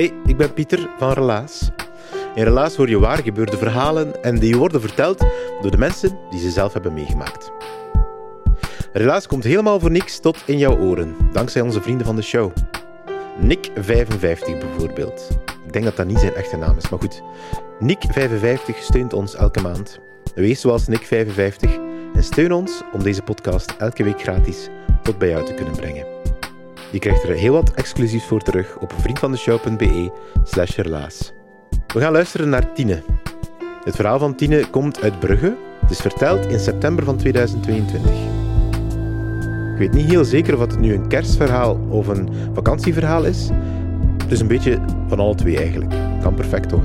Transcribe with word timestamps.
Hey, 0.00 0.12
ik 0.26 0.36
ben 0.36 0.54
Pieter 0.54 0.88
van 0.98 1.12
Relaas. 1.12 1.70
In 2.34 2.44
Relaas 2.44 2.76
hoor 2.76 2.88
je 2.88 2.98
waar 2.98 3.22
gebeurde 3.22 3.56
verhalen 3.56 4.22
en 4.22 4.38
die 4.38 4.56
worden 4.56 4.80
verteld 4.80 5.18
door 5.60 5.70
de 5.70 5.76
mensen 5.76 6.18
die 6.30 6.40
ze 6.40 6.50
zelf 6.50 6.72
hebben 6.72 6.94
meegemaakt. 6.94 7.52
Relaas 8.92 9.26
komt 9.26 9.44
helemaal 9.44 9.80
voor 9.80 9.90
niks 9.90 10.18
tot 10.18 10.42
in 10.46 10.58
jouw 10.58 10.78
oren, 10.78 11.16
dankzij 11.32 11.62
onze 11.62 11.82
vrienden 11.82 12.06
van 12.06 12.16
de 12.16 12.22
show. 12.22 12.52
Nick55 13.40 14.58
bijvoorbeeld. 14.58 15.28
Ik 15.66 15.72
denk 15.72 15.84
dat 15.84 15.96
dat 15.96 16.06
niet 16.06 16.18
zijn 16.18 16.34
echte 16.34 16.56
naam 16.56 16.76
is, 16.76 16.88
maar 16.88 17.00
goed. 17.00 17.22
Nick55 17.84 18.78
steunt 18.80 19.12
ons 19.12 19.34
elke 19.34 19.60
maand. 19.60 20.00
Wees 20.34 20.60
zoals 20.60 20.88
Nick55 20.90 21.70
en 22.14 22.24
steun 22.24 22.52
ons 22.52 22.82
om 22.92 23.02
deze 23.02 23.22
podcast 23.22 23.74
elke 23.78 24.04
week 24.04 24.20
gratis 24.20 24.68
tot 25.02 25.18
bij 25.18 25.28
jou 25.28 25.44
te 25.44 25.54
kunnen 25.54 25.76
brengen. 25.76 26.19
Je 26.90 26.98
krijgt 26.98 27.22
er 27.22 27.34
heel 27.34 27.52
wat 27.52 27.72
exclusiefs 27.72 28.26
voor 28.26 28.40
terug 28.40 28.76
op 28.76 28.92
vriendvandeshow.be 28.96 30.10
slash 30.44 30.76
relaas. 30.76 31.32
We 31.86 32.00
gaan 32.00 32.12
luisteren 32.12 32.48
naar 32.48 32.72
Tine. 32.72 33.02
Het 33.84 33.96
verhaal 33.96 34.18
van 34.18 34.34
Tine 34.34 34.70
komt 34.70 35.02
uit 35.02 35.18
Brugge. 35.18 35.56
Het 35.80 35.90
is 35.90 36.00
verteld 36.00 36.46
in 36.46 36.58
september 36.58 37.04
van 37.04 37.16
2022. 37.16 38.10
Ik 39.72 39.78
weet 39.78 39.92
niet 39.92 40.10
heel 40.10 40.24
zeker 40.24 40.54
of 40.54 40.60
het 40.60 40.78
nu 40.78 40.94
een 40.94 41.08
kerstverhaal 41.08 41.78
of 41.88 42.06
een 42.06 42.28
vakantieverhaal 42.54 43.24
is. 43.24 43.48
Het 44.22 44.32
is 44.32 44.40
een 44.40 44.46
beetje 44.46 44.78
van 45.08 45.18
alle 45.18 45.34
twee 45.34 45.56
eigenlijk. 45.56 45.90
Kan 46.22 46.34
perfect 46.34 46.68
toch? 46.68 46.84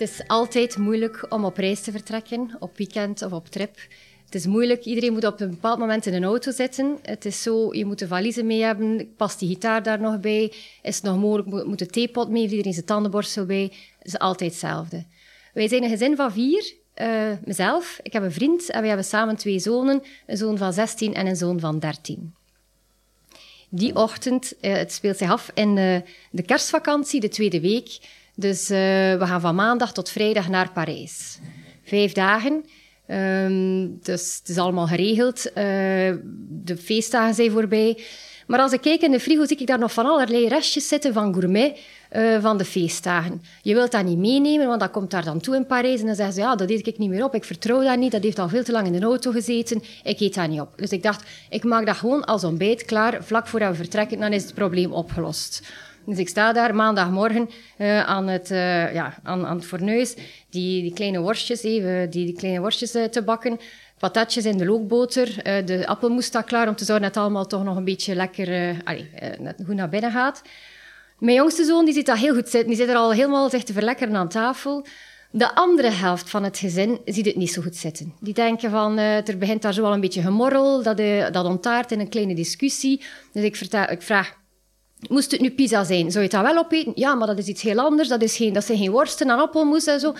Het 0.00 0.10
is 0.10 0.26
altijd 0.26 0.76
moeilijk 0.76 1.26
om 1.28 1.44
op 1.44 1.56
reis 1.56 1.80
te 1.80 1.90
vertrekken, 1.90 2.56
op 2.58 2.76
weekend 2.76 3.22
of 3.22 3.32
op 3.32 3.48
trip. 3.48 3.78
Het 4.24 4.34
is 4.34 4.46
moeilijk, 4.46 4.84
iedereen 4.84 5.12
moet 5.12 5.24
op 5.24 5.40
een 5.40 5.50
bepaald 5.50 5.78
moment 5.78 6.06
in 6.06 6.14
een 6.14 6.24
auto 6.24 6.50
zitten. 6.50 6.98
Het 7.02 7.24
is 7.24 7.42
zo, 7.42 7.74
je 7.74 7.84
moet 7.84 7.98
de 7.98 8.06
valiezen 8.06 8.46
mee 8.46 8.62
hebben, 8.62 9.14
past 9.16 9.38
die 9.38 9.48
gitaar 9.48 9.82
daar 9.82 10.00
nog 10.00 10.20
bij? 10.20 10.52
Is 10.82 10.94
het 10.96 11.04
nog 11.04 11.18
mogelijk, 11.18 11.66
moet 11.66 11.78
de 11.78 11.86
theepot 11.86 12.28
mee, 12.28 12.40
heeft 12.40 12.52
iedereen 12.52 12.72
zijn 12.72 12.86
tandenborstel 12.86 13.46
bij? 13.46 13.72
Het 13.98 14.06
is 14.06 14.18
altijd 14.18 14.50
hetzelfde. 14.50 15.04
Wij 15.54 15.68
zijn 15.68 15.82
een 15.82 15.90
gezin 15.90 16.16
van 16.16 16.32
vier, 16.32 16.74
uh, 16.96 17.32
mezelf, 17.44 18.00
ik 18.02 18.12
heb 18.12 18.22
een 18.22 18.32
vriend 18.32 18.70
en 18.70 18.80
we 18.80 18.86
hebben 18.86 19.06
samen 19.06 19.36
twee 19.36 19.58
zonen, 19.58 20.02
een 20.26 20.36
zoon 20.36 20.58
van 20.58 20.72
16 20.72 21.14
en 21.14 21.26
een 21.26 21.36
zoon 21.36 21.60
van 21.60 21.78
13. 21.78 22.34
Die 23.68 23.96
ochtend, 23.96 24.54
uh, 24.60 24.72
het 24.72 24.92
speelt 24.92 25.16
zich 25.16 25.30
af 25.30 25.50
in 25.54 25.76
uh, 25.76 25.96
de 26.30 26.42
kerstvakantie, 26.42 27.20
de 27.20 27.28
tweede 27.28 27.60
week, 27.60 27.98
dus 28.34 28.70
uh, 28.70 28.76
we 29.18 29.26
gaan 29.26 29.40
van 29.40 29.54
maandag 29.54 29.92
tot 29.92 30.10
vrijdag 30.10 30.48
naar 30.48 30.72
Parijs. 30.72 31.38
Vijf 31.84 32.12
dagen. 32.12 32.64
Um, 33.06 33.98
dus 34.02 34.36
het 34.38 34.48
is 34.48 34.58
allemaal 34.58 34.86
geregeld. 34.86 35.46
Uh, 35.46 35.54
de 36.48 36.76
feestdagen 36.82 37.34
zijn 37.34 37.50
voorbij. 37.50 37.98
Maar 38.46 38.60
als 38.60 38.72
ik 38.72 38.80
kijk 38.80 39.00
in 39.00 39.10
de 39.10 39.20
frigo, 39.20 39.46
zie 39.46 39.56
ik 39.56 39.66
daar 39.66 39.78
nog 39.78 39.92
van 39.92 40.06
allerlei 40.06 40.48
restjes 40.48 40.88
zitten 40.88 41.12
van 41.12 41.34
gourmet 41.34 41.78
uh, 42.12 42.42
van 42.42 42.58
de 42.58 42.64
feestdagen. 42.64 43.42
Je 43.62 43.74
wilt 43.74 43.92
dat 43.92 44.04
niet 44.04 44.18
meenemen, 44.18 44.66
want 44.66 44.80
dat 44.80 44.90
komt 44.90 45.10
daar 45.10 45.24
dan 45.24 45.40
toe 45.40 45.56
in 45.56 45.66
Parijs. 45.66 46.00
En 46.00 46.06
dan 46.06 46.14
zeggen 46.14 46.34
ze, 46.34 46.40
ja, 46.40 46.56
dat 46.56 46.70
eet 46.70 46.86
ik 46.86 46.98
niet 46.98 47.10
meer 47.10 47.24
op. 47.24 47.34
Ik 47.34 47.44
vertrouw 47.44 47.82
dat 47.82 47.98
niet. 47.98 48.12
Dat 48.12 48.22
heeft 48.22 48.38
al 48.38 48.48
veel 48.48 48.62
te 48.64 48.72
lang 48.72 48.86
in 48.86 48.92
de 48.92 49.06
auto 49.06 49.30
gezeten. 49.30 49.82
Ik 50.02 50.20
eet 50.20 50.34
dat 50.34 50.48
niet 50.48 50.60
op. 50.60 50.72
Dus 50.76 50.90
ik 50.90 51.02
dacht, 51.02 51.24
ik 51.50 51.64
maak 51.64 51.86
dat 51.86 51.96
gewoon 51.96 52.24
als 52.24 52.44
ontbijt 52.44 52.84
klaar. 52.84 53.24
Vlak 53.24 53.46
voordat 53.46 53.70
we 53.70 53.76
vertrekken, 53.76 54.20
dan 54.20 54.32
is 54.32 54.42
het 54.42 54.54
probleem 54.54 54.92
opgelost. 54.92 55.62
Dus 56.10 56.18
ik 56.18 56.28
sta 56.28 56.52
daar 56.52 56.74
maandagmorgen 56.74 57.50
uh, 57.78 58.06
aan, 58.06 58.28
het, 58.28 58.50
uh, 58.50 58.94
ja, 58.94 59.18
aan, 59.22 59.46
aan 59.46 59.56
het 59.56 59.66
fornuis 59.66 60.14
die, 60.48 60.82
die 60.82 60.92
kleine 60.92 61.20
worstjes, 61.20 61.62
even, 61.62 62.10
die, 62.10 62.24
die 62.24 62.36
kleine 62.36 62.60
worstjes 62.60 62.90
te 62.90 63.22
bakken. 63.24 63.58
Patatjes 63.98 64.44
in 64.44 64.58
de 64.58 64.64
lookboter. 64.64 65.42
de 65.64 65.86
appelmoes 65.86 66.24
staat 66.24 66.44
klaar 66.44 66.68
om 66.68 66.76
te 66.76 66.84
zorgen 66.84 67.04
dat 67.04 67.14
het 67.14 67.24
allemaal 67.24 67.46
toch 67.46 67.64
nog 67.64 67.76
een 67.76 67.84
beetje 67.84 68.14
lekker 68.14 68.76
allee, 68.84 69.10
goed 69.66 69.74
naar 69.74 69.88
binnen 69.88 70.10
gaat. 70.10 70.42
Mijn 71.18 71.36
jongste 71.36 71.64
zoon 71.64 71.84
die 71.84 71.94
zit 71.94 72.06
daar 72.06 72.16
heel 72.16 72.34
goed 72.34 72.48
zitten. 72.48 72.68
Die 72.68 72.76
zit 72.76 72.88
er 72.88 72.96
al 72.96 73.12
helemaal 73.12 73.50
zich 73.50 73.62
te 73.62 73.72
verlekkeren 73.72 74.16
aan 74.16 74.28
tafel. 74.28 74.86
De 75.30 75.54
andere 75.54 75.90
helft 75.90 76.30
van 76.30 76.44
het 76.44 76.58
gezin 76.58 77.00
ziet 77.04 77.26
het 77.26 77.36
niet 77.36 77.52
zo 77.52 77.62
goed 77.62 77.76
zitten. 77.76 78.14
Die 78.20 78.34
denken 78.34 78.70
van, 78.70 78.98
er 78.98 79.38
begint 79.38 79.62
daar 79.62 79.74
zo 79.74 79.82
wel 79.82 79.92
een 79.92 80.00
beetje 80.00 80.22
gemorrel, 80.22 80.82
dat, 80.82 81.00
uh, 81.00 81.30
dat 81.30 81.44
ontaart 81.44 81.92
in 81.92 82.00
een 82.00 82.08
kleine 82.08 82.34
discussie. 82.34 83.02
Dus 83.32 83.44
ik, 83.44 83.56
vertel, 83.56 83.90
ik 83.90 84.02
vraag, 84.02 84.38
Moest 85.08 85.30
het 85.30 85.40
nu 85.40 85.50
pizza 85.50 85.84
zijn, 85.84 86.10
zou 86.10 86.24
je 86.24 86.36
het 86.36 86.46
wel 86.46 86.58
opeten? 86.58 86.92
Ja, 86.94 87.14
maar 87.14 87.26
dat 87.26 87.38
is 87.38 87.46
iets 87.46 87.62
heel 87.62 87.78
anders. 87.78 88.08
Dat, 88.08 88.22
is 88.22 88.36
geen, 88.36 88.52
dat 88.52 88.64
zijn 88.64 88.78
geen 88.78 88.90
worsten 88.90 89.30
en 89.30 89.38
appelmoes 89.38 89.86
en 89.86 90.00
zo. 90.00 90.14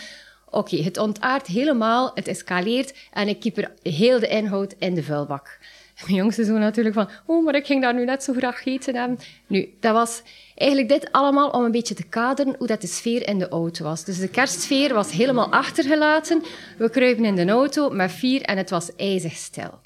Oké, 0.51 0.77
het 0.77 0.99
ontaart 0.99 1.47
helemaal, 1.47 2.11
het 2.15 2.29
escaleert 2.29 2.95
en 3.13 3.29
ik 3.29 3.41
kieper 3.41 3.73
heel 3.83 4.21
de 4.21 4.29
inhoud 4.29 4.75
in 4.79 4.95
de 4.95 5.03
vuilbak. 5.03 5.59
Mijn 6.07 6.15
jongste 6.15 6.45
zoon 6.45 6.61
natuurlijk 6.61 6.95
van, 6.95 7.09
oh, 7.27 7.45
maar 7.45 7.55
ik 7.55 7.67
ging 7.67 7.83
daar 7.83 7.95
nu 7.95 8.05
net 8.05 8.23
zo 8.23 8.33
graag 8.33 8.65
eten. 8.65 9.19
Nu, 9.47 9.75
dat 9.81 9.93
was 9.93 10.23
eigenlijk 10.55 10.89
dit 10.89 11.13
allemaal 11.13 11.51
om 11.51 11.65
een 11.65 11.71
beetje 11.71 11.95
te 11.95 12.09
kaderen 12.09 12.55
hoe 12.59 12.67
dat 12.67 12.81
de 12.81 12.87
sfeer 12.87 13.29
in 13.29 13.39
de 13.39 13.49
auto 13.49 13.85
was. 13.85 14.05
Dus 14.05 14.19
de 14.19 14.29
kerstsfeer 14.29 14.95
was 14.95 15.11
helemaal 15.11 15.53
achtergelaten. 15.53 16.43
We 16.79 16.91
kruipen 16.91 17.25
in 17.25 17.37
de 17.37 17.49
auto 17.49 17.91
met 17.91 18.13
vier 18.13 18.43
en 18.43 18.57
het 18.57 18.71
was 18.71 18.97
ijzig 18.97 19.33
stil. 19.33 19.81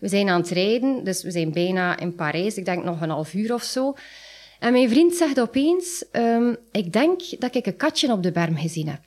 We 0.00 0.08
zijn 0.08 0.28
aan 0.28 0.40
het 0.40 0.50
rijden, 0.50 1.04
dus 1.04 1.22
we 1.22 1.30
zijn 1.30 1.52
bijna 1.52 1.98
in 1.98 2.14
Parijs. 2.14 2.56
Ik 2.56 2.64
denk 2.64 2.84
nog 2.84 3.00
een 3.00 3.10
half 3.10 3.34
uur 3.34 3.54
of 3.54 3.62
zo. 3.62 3.94
En 4.58 4.72
mijn 4.72 4.88
vriend 4.88 5.14
zegt 5.14 5.40
opeens, 5.40 6.04
um, 6.12 6.56
ik 6.72 6.92
denk 6.92 7.20
dat 7.38 7.54
ik 7.54 7.66
een 7.66 7.76
katje 7.76 8.12
op 8.12 8.22
de 8.22 8.32
berm 8.32 8.56
gezien 8.56 8.88
heb. 8.88 9.00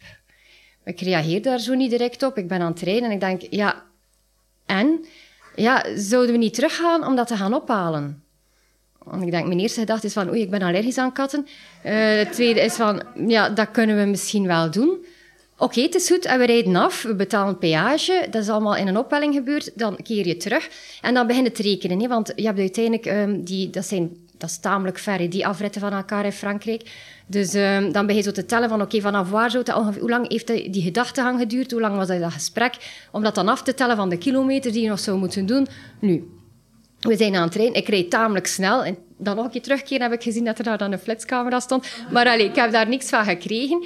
Ik 0.85 1.01
reageer 1.01 1.41
daar 1.41 1.59
zo 1.59 1.73
niet 1.73 1.89
direct 1.89 2.23
op. 2.23 2.37
Ik 2.37 2.47
ben 2.47 2.61
aan 2.61 2.71
het 2.71 2.81
rijden 2.81 3.03
en 3.03 3.11
ik 3.11 3.19
denk, 3.19 3.41
ja, 3.49 3.83
en? 4.65 5.05
Ja, 5.55 5.85
zouden 5.95 6.31
we 6.31 6.37
niet 6.37 6.53
teruggaan 6.53 7.07
om 7.07 7.15
dat 7.15 7.27
te 7.27 7.35
gaan 7.35 7.53
ophalen? 7.53 8.23
En 9.11 9.21
ik 9.21 9.31
denk, 9.31 9.47
mijn 9.47 9.59
eerste 9.59 9.79
gedachte 9.79 10.07
is 10.07 10.13
van, 10.13 10.29
oei, 10.29 10.41
ik 10.41 10.49
ben 10.49 10.61
allergisch 10.61 10.97
aan 10.97 11.13
katten. 11.13 11.47
Uh, 11.85 11.91
de 11.91 12.27
tweede 12.31 12.61
is 12.61 12.73
van, 12.73 13.03
ja, 13.27 13.49
dat 13.49 13.71
kunnen 13.71 13.97
we 13.97 14.05
misschien 14.05 14.47
wel 14.47 14.71
doen. 14.71 15.05
Oké, 15.63 15.81
het 15.81 15.95
is 15.95 16.07
goed. 16.07 16.25
En 16.25 16.39
we 16.39 16.45
rijden 16.45 16.75
af. 16.75 17.01
We 17.01 17.15
betalen 17.15 17.57
peage. 17.57 18.27
Dat 18.31 18.41
is 18.41 18.49
allemaal 18.49 18.75
in 18.75 18.87
een 18.87 18.97
opwelling 18.97 19.33
gebeurd. 19.33 19.71
Dan 19.75 19.97
keer 20.03 20.27
je 20.27 20.37
terug. 20.37 20.69
En 21.01 21.13
dan 21.13 21.27
begin 21.27 21.43
je 21.43 21.51
te 21.51 21.61
rekenen. 21.61 21.99
Hè? 21.99 22.07
Want 22.07 22.33
je 22.35 22.45
hebt 22.45 22.59
uiteindelijk... 22.59 23.05
Um, 23.05 23.43
die, 23.43 23.69
dat, 23.69 23.85
zijn, 23.85 24.17
dat 24.37 24.49
is 24.49 24.59
tamelijk 24.59 24.97
ver, 24.99 25.29
die 25.29 25.47
afritten 25.47 25.81
van 25.81 25.93
elkaar 25.93 26.25
in 26.25 26.31
Frankrijk. 26.31 26.91
Dus 27.27 27.53
um, 27.53 27.91
dan 27.91 28.05
begin 28.05 28.21
je 28.21 28.27
zo 28.27 28.31
te 28.31 28.45
tellen 28.45 28.69
van... 28.69 28.81
Oké, 28.81 29.01
vanaf 29.01 29.29
waar 29.29 29.51
zou 29.51 29.63
het... 29.67 29.99
Hoe 29.99 30.09
lang 30.09 30.29
heeft 30.29 30.47
die 30.47 30.81
gedachtegang 30.81 31.39
geduurd? 31.39 31.71
Hoe 31.71 31.81
lang 31.81 31.95
was 31.95 32.07
dat, 32.07 32.19
dat 32.19 32.31
gesprek? 32.31 32.75
Om 33.11 33.23
dat 33.23 33.35
dan 33.35 33.47
af 33.47 33.63
te 33.63 33.73
tellen 33.73 33.95
van 33.95 34.09
de 34.09 34.17
kilometer 34.17 34.71
die 34.71 34.81
je 34.81 34.89
nog 34.89 34.99
zou 34.99 35.17
moeten 35.17 35.45
doen. 35.45 35.67
Nu, 35.99 36.23
we 36.99 37.17
zijn 37.17 37.35
aan 37.35 37.43
het 37.43 37.55
rijden. 37.55 37.75
Ik 37.75 37.87
rijd 37.87 38.09
tamelijk 38.09 38.47
snel. 38.47 38.83
En 38.83 38.97
dan 39.17 39.35
nog 39.35 39.45
een 39.45 39.51
keer 39.51 39.61
terugkeren 39.61 40.01
heb 40.01 40.13
ik 40.13 40.23
gezien 40.23 40.45
dat 40.45 40.57
er 40.57 40.63
daar 40.63 40.77
dan 40.77 40.91
een 40.91 40.99
flitscamera 40.99 41.59
stond. 41.59 41.87
Maar 42.11 42.27
allee, 42.27 42.45
ik 42.45 42.55
heb 42.55 42.71
daar 42.71 42.87
niks 42.87 43.09
van 43.09 43.23
gekregen. 43.23 43.85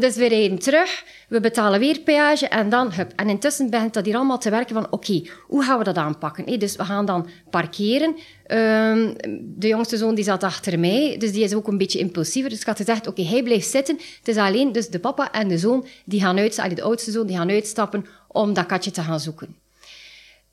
Dus 0.00 0.16
we 0.16 0.28
rijden 0.28 0.58
terug, 0.58 1.04
we 1.28 1.40
betalen 1.40 1.80
weer 1.80 2.00
peage 2.00 2.48
en 2.48 2.68
dan, 2.68 2.92
hup. 2.92 3.12
En 3.16 3.28
intussen 3.28 3.70
begint 3.70 3.94
dat 3.94 4.04
hier 4.04 4.16
allemaal 4.16 4.38
te 4.38 4.50
werken 4.50 4.74
van, 4.74 4.86
oké, 4.90 5.22
hoe 5.46 5.62
gaan 5.62 5.78
we 5.78 5.84
dat 5.84 5.96
aanpakken? 5.96 6.58
Dus 6.58 6.76
we 6.76 6.84
gaan 6.84 7.06
dan 7.06 7.28
parkeren. 7.50 8.08
Um, 8.08 9.14
de 9.40 9.68
jongste 9.68 9.96
zoon 9.96 10.14
die 10.14 10.24
zat 10.24 10.42
achter 10.42 10.78
mij, 10.78 11.16
dus 11.18 11.32
die 11.32 11.44
is 11.44 11.54
ook 11.54 11.66
een 11.66 11.78
beetje 11.78 11.98
impulsiever. 11.98 12.50
Dus 12.50 12.60
ik 12.60 12.66
had 12.66 12.76
gezegd, 12.76 13.06
oké, 13.06 13.22
hij 13.22 13.42
blijft 13.42 13.70
zitten. 13.70 13.96
Het 14.18 14.28
is 14.28 14.36
alleen 14.36 14.72
dus 14.72 14.88
de 14.88 14.98
papa 14.98 15.32
en 15.32 15.48
de 15.48 15.58
zoon 15.58 15.86
die 16.04 16.20
gaan 16.20 16.36
de 16.36 16.82
oudste 16.82 17.10
zoon, 17.10 17.26
die 17.26 17.36
gaan 17.36 17.50
uitstappen 17.50 18.06
om 18.28 18.52
dat 18.54 18.66
katje 18.66 18.90
te 18.90 19.02
gaan 19.02 19.20
zoeken. 19.20 19.56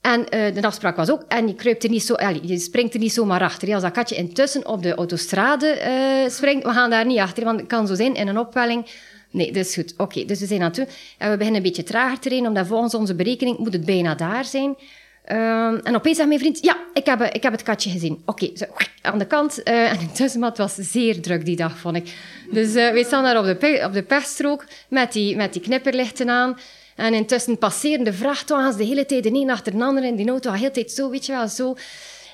En 0.05 0.19
uh, 0.19 0.53
de 0.61 0.67
afspraak 0.67 0.95
was 0.95 1.09
ook, 1.09 1.23
en 1.27 1.47
je, 1.47 1.55
kruipt 1.55 1.83
er 1.83 1.89
niet 1.89 2.03
zo, 2.03 2.13
allee, 2.13 2.47
je 2.47 2.59
springt 2.59 2.93
er 2.93 2.99
niet 2.99 3.13
zomaar 3.13 3.41
achter. 3.41 3.73
Als 3.73 3.81
dat 3.81 3.91
katje 3.91 4.15
intussen 4.15 4.67
op 4.67 4.83
de 4.83 4.95
autostrade 4.95 5.81
uh, 6.25 6.29
springt, 6.29 6.65
we 6.65 6.71
gaan 6.71 6.89
daar 6.89 7.05
niet 7.05 7.19
achter, 7.19 7.43
want 7.43 7.59
het 7.59 7.67
kan 7.67 7.87
zo 7.87 7.95
zijn 7.95 8.15
in 8.15 8.27
een 8.27 8.37
opwelling. 8.37 8.85
Nee, 9.31 9.51
dat 9.51 9.65
is 9.65 9.73
goed. 9.73 9.93
Oké, 9.97 10.25
dus 10.25 10.39
we 10.39 10.45
zijn 10.45 10.61
aan 10.61 10.71
toe. 10.71 10.87
En 11.17 11.29
we 11.29 11.37
beginnen 11.37 11.61
een 11.61 11.67
beetje 11.67 11.83
trager 11.83 12.19
te 12.19 12.29
rijden, 12.29 12.47
omdat 12.47 12.67
volgens 12.67 12.93
onze 12.93 13.15
berekening 13.15 13.57
moet 13.57 13.73
het 13.73 13.85
bijna 13.85 14.15
daar 14.15 14.45
zijn. 14.45 14.69
Um, 15.31 15.79
en 15.83 15.95
opeens 15.95 16.15
zegt 16.15 16.27
mijn 16.27 16.39
vriend, 16.39 16.63
ja, 16.63 16.77
ik 16.93 17.05
heb, 17.05 17.21
ik 17.21 17.43
heb 17.43 17.51
het 17.51 17.63
katje 17.63 17.89
gezien. 17.89 18.21
Oké, 18.25 18.43
okay, 18.43 18.87
aan 19.01 19.19
de 19.19 19.27
kant. 19.27 19.61
Uh, 19.63 19.91
en 19.91 19.99
intussen, 19.99 20.43
het 20.43 20.57
was 20.57 20.75
zeer 20.75 21.21
druk 21.21 21.45
die 21.45 21.55
dag, 21.55 21.77
vond 21.77 21.95
ik. 21.95 22.13
Dus 22.51 22.73
wij 22.73 23.03
staan 23.03 23.23
daar 23.23 23.37
op 23.37 23.45
de, 23.45 23.81
op 23.85 23.93
de 23.93 24.03
pechstrook 24.03 24.65
met 24.89 25.13
die, 25.13 25.35
met 25.35 25.53
die 25.53 25.61
knipperlichten 25.61 26.29
aan. 26.29 26.57
En 26.95 27.13
intussen 27.13 27.57
passeren 27.57 28.06
de 28.06 28.13
vrachtwagens 28.13 28.77
de 28.77 28.83
hele 28.83 29.06
tijd 29.06 29.24
de 29.24 29.33
een 29.33 29.50
achter 29.50 29.77
de 29.77 29.83
ander 29.83 30.03
in 30.03 30.15
die 30.15 30.30
auto. 30.30 30.51
De 30.51 30.57
hele 30.57 30.71
tijd 30.71 30.92
zo, 30.92 31.09
weet 31.09 31.25
je 31.25 31.31
wel, 31.31 31.47
zo. 31.47 31.75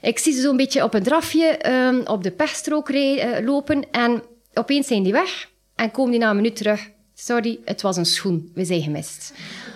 Ik 0.01 0.19
zie 0.19 0.33
ze 0.33 0.41
zo'n 0.41 0.57
beetje 0.57 0.83
op 0.83 0.93
een 0.93 1.03
drafje 1.03 1.71
um, 1.71 2.01
op 2.05 2.23
de 2.23 2.31
pechstrook 2.31 2.89
uh, 2.89 3.37
lopen. 3.43 3.91
En 3.91 4.23
opeens 4.53 4.87
zijn 4.87 5.03
die 5.03 5.13
weg. 5.13 5.49
En 5.75 5.91
komen 5.91 6.11
die 6.11 6.19
na 6.19 6.29
een 6.29 6.35
minuut 6.35 6.55
terug. 6.55 6.89
Sorry, 7.23 7.59
het 7.65 7.81
was 7.81 7.97
een 7.97 8.05
schoen. 8.05 8.51
We 8.53 8.65
zijn 8.65 8.81
gemist. 8.81 9.33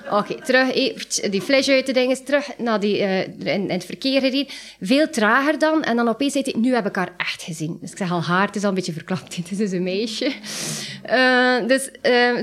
Oké, 0.09 0.42
terug, 0.42 0.74
die 1.30 1.42
fles 1.42 1.69
uit 1.69 1.86
de 1.86 1.94
dingen, 1.94 2.25
terug 2.25 2.57
naar 2.57 2.80
die, 2.80 3.00
uh, 3.00 3.53
in, 3.53 3.69
het 3.69 3.86
verkeer 3.86 4.19
gereden. 4.19 4.53
Veel 4.81 5.09
trager 5.09 5.59
dan. 5.59 5.83
En 5.83 5.95
dan 5.95 6.07
opeens 6.07 6.33
zei 6.33 6.44
hij, 6.44 6.62
nu 6.62 6.74
heb 6.74 6.86
ik 6.86 6.95
haar 6.95 7.13
echt 7.18 7.42
gezien. 7.42 7.77
Dus 7.81 7.92
ik 7.92 7.97
zeg 7.97 8.12
al 8.12 8.21
haar, 8.21 8.45
het 8.45 8.56
is 8.56 8.63
al 8.63 8.69
een 8.69 8.75
beetje 8.75 8.94
verklapt. 8.94 9.36
Het 9.45 9.51
is 9.51 9.57
dus 9.57 9.71
een 9.71 9.83
meisje. 9.83 10.25
Uh, 10.25 11.68
dus 11.68 11.89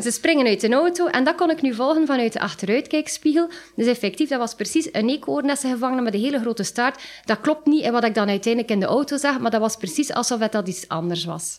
ze 0.02 0.10
springen 0.10 0.46
uit 0.46 0.60
de 0.60 0.68
auto. 0.68 1.06
En 1.06 1.24
dat 1.24 1.34
kon 1.34 1.50
ik 1.50 1.62
nu 1.62 1.74
volgen 1.74 2.06
vanuit 2.06 2.32
de 2.32 2.40
achteruitkijkspiegel. 2.40 3.48
Dus 3.76 3.86
effectief, 3.86 4.28
dat 4.28 4.38
was 4.38 4.54
precies 4.54 4.88
een 4.92 5.08
eekhoorn 5.08 5.46
met 5.46 6.14
een 6.14 6.20
hele 6.20 6.40
grote 6.40 6.62
staart. 6.62 7.02
Dat 7.24 7.40
klopt 7.40 7.66
niet 7.66 7.84
in 7.84 7.92
wat 7.92 8.04
ik 8.04 8.14
dan 8.14 8.28
uiteindelijk 8.28 8.72
in 8.72 8.80
de 8.80 8.86
auto 8.86 9.16
zag, 9.16 9.40
maar 9.40 9.50
dat 9.50 9.60
was 9.60 9.76
precies 9.76 10.12
alsof 10.12 10.40
het 10.40 10.52
dat 10.52 10.68
iets 10.68 10.88
anders 10.88 11.24
was. 11.24 11.58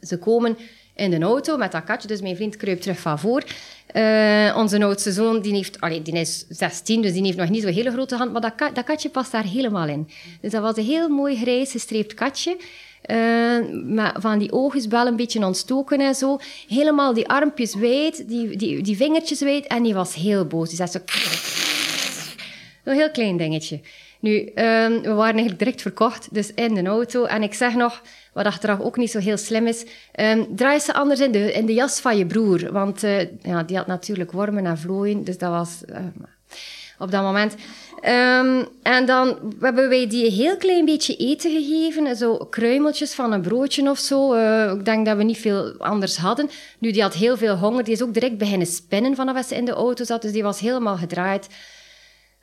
Ze 0.00 0.18
komen 0.18 0.56
in 0.96 1.10
de 1.10 1.20
auto 1.20 1.56
met 1.56 1.72
dat 1.72 1.84
katje. 1.84 2.08
Dus 2.08 2.20
mijn 2.20 2.36
vriend 2.36 2.56
kruipt 2.56 2.82
terug 2.82 2.98
van 2.98 3.18
voor. 3.18 3.42
Uh, 3.94 4.54
onze 4.56 4.84
oudste 4.84 5.12
zoon 5.12 5.40
die 5.40 5.54
heeft, 5.54 5.80
allee, 5.80 6.02
die 6.02 6.14
is 6.14 6.44
16, 6.48 7.02
dus 7.02 7.12
die 7.12 7.22
heeft 7.22 7.36
nog 7.36 7.48
niet 7.48 7.62
zo'n 7.62 7.72
hele 7.72 7.90
grote 7.90 8.16
hand, 8.16 8.32
maar 8.32 8.40
dat, 8.40 8.74
dat, 8.74 8.84
katje 8.84 9.08
past 9.08 9.32
daar 9.32 9.44
helemaal 9.44 9.88
in. 9.88 10.08
Dus 10.40 10.50
dat 10.50 10.62
was 10.62 10.76
een 10.76 10.84
heel 10.84 11.08
mooi 11.08 11.36
grijs 11.36 11.70
gestreept 11.70 12.14
katje. 12.14 12.56
Uh, 13.06 13.84
maar 13.84 14.16
van 14.18 14.38
die 14.38 14.52
oogjes 14.52 14.86
wel 14.86 15.06
een 15.06 15.16
beetje 15.16 15.44
ontstoken 15.44 16.00
en 16.00 16.14
zo. 16.14 16.38
Helemaal 16.68 17.14
die 17.14 17.28
armpjes 17.28 17.74
wijd, 17.74 18.28
die, 18.28 18.56
die, 18.56 18.82
die 18.82 18.96
vingertjes 18.96 19.40
wijd. 19.40 19.66
En 19.66 19.82
die 19.82 19.94
was 19.94 20.14
heel 20.14 20.46
boos. 20.46 20.68
Die 20.68 20.76
zei 20.76 20.88
zo... 20.88 20.98
Een 22.84 22.94
heel 22.94 23.10
klein 23.10 23.36
dingetje. 23.36 23.80
Nu, 24.20 24.40
uh, 24.40 24.52
we 25.02 25.12
waren 25.14 25.34
eigenlijk 25.34 25.58
direct 25.58 25.82
verkocht, 25.82 26.28
dus 26.30 26.54
in 26.54 26.74
de 26.74 26.84
auto. 26.84 27.24
En 27.24 27.42
ik 27.42 27.54
zeg 27.54 27.74
nog, 27.74 28.02
wat 28.32 28.46
achteraf 28.46 28.80
ook 28.80 28.96
niet 28.96 29.10
zo 29.10 29.18
heel 29.18 29.36
slim 29.36 29.66
is. 29.66 29.84
Um, 30.20 30.56
draai 30.56 30.78
ze 30.78 30.94
anders 30.94 31.20
in 31.20 31.32
de, 31.32 31.52
in 31.52 31.66
de 31.66 31.74
jas 31.74 32.00
van 32.00 32.16
je 32.18 32.26
broer. 32.26 32.72
Want 32.72 33.04
uh, 33.04 33.20
ja, 33.42 33.62
die 33.62 33.76
had 33.76 33.86
natuurlijk 33.86 34.32
wormen 34.32 34.66
en 34.66 34.78
vlooien. 34.78 35.24
Dus 35.24 35.38
dat 35.38 35.50
was 35.50 35.82
uh, 35.90 35.96
op 36.98 37.10
dat 37.10 37.22
moment. 37.22 37.54
En 38.82 39.06
dan 39.06 39.54
hebben 39.60 39.88
wij 39.88 40.08
die 40.08 40.26
een 40.26 40.32
heel 40.32 40.56
klein 40.56 40.84
beetje 40.84 41.16
eten 41.16 41.50
gegeven. 41.50 42.16
Zo 42.16 42.36
kruimeltjes 42.36 43.14
van 43.14 43.32
een 43.32 43.40
broodje 43.40 43.90
of 43.90 43.98
zo. 43.98 44.34
Uh, 44.34 44.72
ik 44.72 44.84
denk 44.84 45.06
dat 45.06 45.16
we 45.16 45.22
niet 45.22 45.38
veel 45.38 45.74
anders 45.78 46.16
hadden. 46.16 46.50
Nu, 46.78 46.90
die 46.90 47.02
had 47.02 47.14
heel 47.14 47.36
veel 47.36 47.56
honger. 47.56 47.84
Die 47.84 47.94
is 47.94 48.02
ook 48.02 48.14
direct 48.14 48.38
beginnen 48.38 48.66
spinnen 48.66 49.14
vanaf 49.14 49.46
ze 49.46 49.56
in 49.56 49.64
de 49.64 49.72
auto 49.72 50.04
zat. 50.04 50.22
Dus 50.22 50.32
die 50.32 50.42
was 50.42 50.60
helemaal 50.60 50.96
gedraaid. 50.96 51.48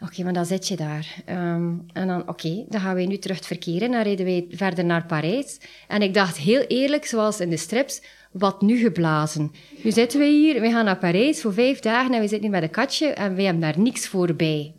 Oké, 0.03 0.23
maar 0.23 0.33
dan 0.33 0.45
zit 0.45 0.67
je 0.67 0.75
daar. 0.75 1.15
Um, 1.29 1.85
en 1.93 2.07
dan, 2.07 2.29
oké, 2.29 2.65
dan 2.69 2.81
gaan 2.81 2.95
we 2.95 3.01
nu 3.01 3.17
terug 3.17 3.49
in. 3.65 3.79
Dan 3.79 4.01
rijden 4.01 4.25
wij 4.25 4.45
verder 4.49 4.85
naar 4.85 5.05
Parijs. 5.05 5.57
En 5.87 6.01
ik 6.01 6.13
dacht 6.13 6.37
heel 6.37 6.61
eerlijk, 6.61 7.05
zoals 7.05 7.39
in 7.39 7.49
de 7.49 7.57
strips, 7.57 8.01
wat 8.31 8.61
nu 8.61 8.77
geblazen? 8.77 9.51
Nu 9.83 9.91
zitten 9.91 10.19
we 10.19 10.25
hier, 10.25 10.61
we 10.61 10.69
gaan 10.69 10.85
naar 10.85 10.97
Parijs 10.97 11.41
voor 11.41 11.53
vijf 11.53 11.79
dagen 11.79 12.13
en 12.13 12.21
we 12.21 12.27
zitten 12.27 12.41
hier 12.41 12.59
met 12.59 12.63
een 12.63 12.69
katje 12.69 13.07
en 13.07 13.35
we 13.35 13.41
hebben 13.41 13.61
daar 13.61 13.79
niks 13.79 14.07
voorbij. 14.07 14.73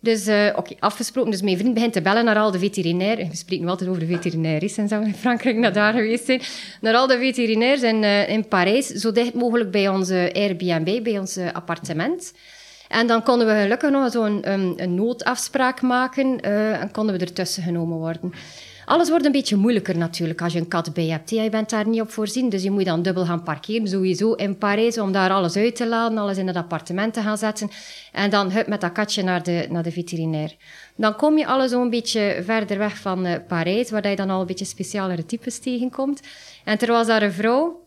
Dus, 0.00 0.28
uh, 0.28 0.52
oké, 0.56 0.74
afgesproken. 0.78 1.30
Dus 1.30 1.42
mijn 1.42 1.58
vriend 1.58 1.74
begint 1.74 1.92
te 1.92 2.02
bellen 2.02 2.24
naar 2.24 2.36
al 2.36 2.50
de 2.50 2.58
veterinairs. 2.58 3.28
We 3.28 3.36
spreken 3.36 3.64
nu 3.64 3.70
altijd 3.70 3.90
over 3.90 4.00
de 4.00 4.14
veterinairs 4.14 4.76
en 4.76 4.88
zo 4.88 5.00
in 5.10 5.14
Frankrijk 5.14 5.56
naar 5.56 5.72
daar 5.72 5.92
geweest 5.92 6.24
zijn. 6.24 6.40
Naar 6.80 6.94
al 6.94 7.06
de 7.06 7.18
veterinairs 7.18 7.82
in, 7.82 8.02
uh, 8.02 8.28
in 8.28 8.48
Parijs, 8.48 8.86
zo 8.86 9.12
dicht 9.12 9.34
mogelijk 9.34 9.70
bij 9.70 9.88
onze 9.88 10.30
Airbnb, 10.34 11.02
bij 11.02 11.18
ons 11.18 11.38
appartement. 11.52 12.32
En 12.88 13.06
dan 13.06 13.22
konden 13.22 13.46
we 13.46 13.60
gelukkig 13.62 13.90
nog 13.90 14.10
zo'n 14.10 14.52
um, 14.52 14.72
een 14.76 14.94
noodafspraak 14.94 15.82
maken 15.82 16.38
uh, 16.46 16.80
en 16.82 16.90
konden 16.90 17.18
we 17.18 17.24
ertussen 17.24 17.62
genomen 17.62 17.98
worden. 17.98 18.32
Alles 18.86 19.08
wordt 19.08 19.24
een 19.24 19.32
beetje 19.32 19.56
moeilijker 19.56 19.98
natuurlijk 19.98 20.42
als 20.42 20.52
je 20.52 20.58
een 20.58 20.68
kat 20.68 20.94
bij 20.94 21.06
hebt. 21.06 21.30
Je 21.30 21.50
bent 21.50 21.70
daar 21.70 21.88
niet 21.88 22.00
op 22.00 22.10
voorzien, 22.10 22.48
dus 22.48 22.62
je 22.62 22.70
moet 22.70 22.84
dan 22.84 23.02
dubbel 23.02 23.24
gaan 23.24 23.42
parkeren, 23.42 23.88
sowieso 23.88 24.32
in 24.32 24.58
Parijs, 24.58 24.98
om 24.98 25.12
daar 25.12 25.30
alles 25.30 25.56
uit 25.56 25.76
te 25.76 25.88
laden, 25.88 26.18
alles 26.18 26.36
in 26.36 26.46
het 26.46 26.56
appartement 26.56 27.14
te 27.14 27.20
gaan 27.20 27.38
zetten. 27.38 27.70
En 28.12 28.30
dan 28.30 28.50
hup, 28.50 28.66
met 28.66 28.80
dat 28.80 28.92
katje 28.92 29.22
naar 29.22 29.42
de, 29.42 29.66
naar 29.70 29.82
de 29.82 29.90
veterinair. 29.90 30.56
Dan 30.96 31.16
kom 31.16 31.38
je 31.38 31.46
alles 31.46 31.70
zo'n 31.70 31.90
beetje 31.90 32.42
verder 32.44 32.78
weg 32.78 32.96
van 32.96 33.26
uh, 33.26 33.34
Parijs, 33.48 33.90
waar 33.90 34.08
je 34.08 34.16
dan 34.16 34.30
al 34.30 34.40
een 34.40 34.46
beetje 34.46 34.64
specialere 34.64 35.26
types 35.26 35.58
tegenkomt. 35.58 36.20
En 36.64 36.78
er 36.78 36.92
was 36.92 37.06
daar 37.06 37.22
een 37.22 37.32
vrouw, 37.32 37.85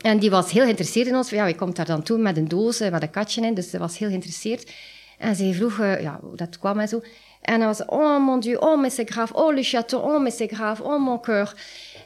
en 0.00 0.18
die 0.18 0.30
was 0.30 0.50
heel 0.50 0.62
geïnteresseerd 0.62 1.06
in 1.06 1.16
ons. 1.16 1.30
Ja, 1.30 1.52
komt 1.52 1.76
daar 1.76 1.86
dan 1.86 2.02
toe 2.02 2.18
met 2.18 2.36
een 2.36 2.48
doos 2.48 2.78
met 2.78 3.02
een 3.02 3.10
katje 3.10 3.42
in? 3.42 3.54
Dus 3.54 3.70
ze 3.70 3.78
was 3.78 3.98
heel 3.98 4.08
geïnteresseerd. 4.08 4.70
En 5.18 5.36
ze 5.36 5.54
vroeg 5.54 5.78
uh, 5.78 6.02
ja, 6.02 6.18
hoe 6.22 6.36
dat 6.36 6.58
kwam 6.58 6.78
en 6.78 6.88
zo. 6.88 7.00
En 7.46 7.58
dan 7.58 7.68
was 7.68 7.84
oh 7.84 8.24
mon 8.24 8.40
dieu, 8.40 8.56
oh 8.56 8.80
mais 8.80 8.94
c'est 8.94 9.10
grave, 9.10 9.34
oh 9.34 9.54
le 9.54 9.62
château, 9.62 10.00
oh 10.02 10.20
mais 10.20 10.36
c'est 10.36 10.52
grave, 10.52 10.82
oh 10.82 10.98
mon 10.98 11.20
cœur. 11.20 11.54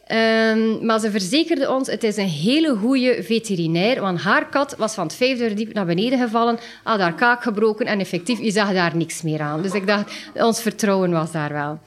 Um, 0.08 0.84
maar 0.86 1.00
ze 1.00 1.10
verzekerde 1.10 1.70
ons, 1.70 1.88
het 1.88 2.04
is 2.04 2.16
een 2.16 2.28
hele 2.28 2.76
goede 2.76 3.22
veterinair, 3.22 4.00
want 4.00 4.20
haar 4.20 4.48
kat 4.48 4.76
was 4.76 4.94
van 4.94 5.06
het 5.06 5.14
vijfde 5.14 5.46
verdiep 5.46 5.72
naar 5.72 5.86
beneden 5.86 6.18
gevallen, 6.18 6.58
had 6.82 7.00
haar 7.00 7.14
kaak 7.14 7.42
gebroken 7.42 7.86
en 7.86 8.00
effectief, 8.00 8.38
je 8.38 8.50
zag 8.50 8.72
daar 8.72 8.96
niks 8.96 9.22
meer 9.22 9.40
aan. 9.40 9.62
Dus 9.62 9.72
ik 9.72 9.86
dacht, 9.86 10.12
ons 10.34 10.62
vertrouwen 10.62 11.10
was 11.10 11.32
daar 11.32 11.52
wel. 11.52 11.78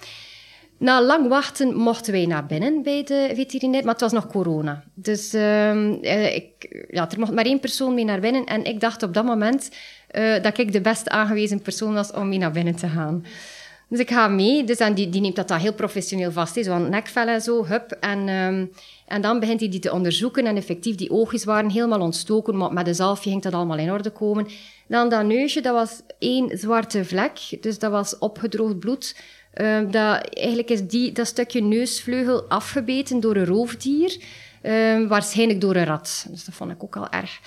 Na 0.77 1.01
lang 1.01 1.27
wachten 1.27 1.75
mochten 1.75 2.13
wij 2.13 2.25
naar 2.25 2.45
binnen 2.45 2.83
bij 2.83 3.03
de 3.03 3.31
veterinair, 3.33 3.83
maar 3.83 3.93
het 3.93 4.01
was 4.01 4.11
nog 4.11 4.27
corona. 4.27 4.83
Dus 4.93 5.33
uh, 5.33 6.35
ik, 6.35 6.85
ja, 6.89 7.11
er 7.11 7.19
mocht 7.19 7.31
maar 7.31 7.45
één 7.45 7.59
persoon 7.59 7.93
mee 7.93 8.05
naar 8.05 8.19
binnen. 8.19 8.45
En 8.45 8.63
ik 8.63 8.79
dacht 8.79 9.03
op 9.03 9.13
dat 9.13 9.25
moment 9.25 9.71
uh, 10.11 10.41
dat 10.41 10.57
ik 10.57 10.71
de 10.71 10.81
best 10.81 11.09
aangewezen 11.09 11.61
persoon 11.61 11.93
was 11.93 12.11
om 12.11 12.29
mee 12.29 12.39
naar 12.39 12.51
binnen 12.51 12.75
te 12.75 12.87
gaan. 12.87 13.25
Dus 13.93 13.99
ik 14.01 14.11
ga 14.11 14.27
mee. 14.27 14.63
Dus 14.63 14.77
en 14.77 14.93
die, 14.93 15.09
die 15.09 15.21
neemt 15.21 15.35
dat 15.35 15.47
dan 15.47 15.57
heel 15.59 15.73
professioneel 15.73 16.31
vast. 16.31 16.63
Zo'n 16.63 16.89
nekvel 16.89 17.27
en 17.27 17.41
zo, 17.41 17.65
hup. 17.65 17.91
En, 17.91 18.29
um, 18.29 18.71
en 19.07 19.21
dan 19.21 19.39
begint 19.39 19.59
hij 19.59 19.69
die 19.69 19.79
te 19.79 19.91
onderzoeken. 19.91 20.45
En 20.45 20.55
effectief, 20.55 20.95
die 20.95 21.11
oogjes 21.11 21.43
waren 21.43 21.69
helemaal 21.69 22.01
ontstoken. 22.01 22.57
Maar 22.57 22.73
met 22.73 22.87
een 22.87 22.95
zalfje 22.95 23.29
ging 23.29 23.41
dat 23.41 23.53
allemaal 23.53 23.77
in 23.77 23.91
orde 23.91 24.09
komen. 24.09 24.47
Dan 24.87 25.09
dat 25.09 25.25
neusje, 25.25 25.61
dat 25.61 25.73
was 25.73 26.01
één 26.19 26.57
zwarte 26.57 27.05
vlek. 27.05 27.57
Dus 27.61 27.79
dat 27.79 27.91
was 27.91 28.17
opgedroogd 28.17 28.79
bloed. 28.79 29.15
Um, 29.61 29.91
dat, 29.91 30.29
eigenlijk 30.29 30.69
is 30.69 30.87
die, 30.87 31.11
dat 31.11 31.27
stukje 31.27 31.61
neusvleugel 31.61 32.43
afgebeten 32.43 33.19
door 33.19 33.35
een 33.35 33.45
roofdier. 33.45 34.17
Um, 34.63 35.07
waarschijnlijk 35.07 35.61
door 35.61 35.75
een 35.75 35.85
rat. 35.85 36.25
Dus 36.29 36.45
dat 36.45 36.55
vond 36.55 36.71
ik 36.71 36.83
ook 36.83 36.95
al 36.95 37.09
erg. 37.09 37.39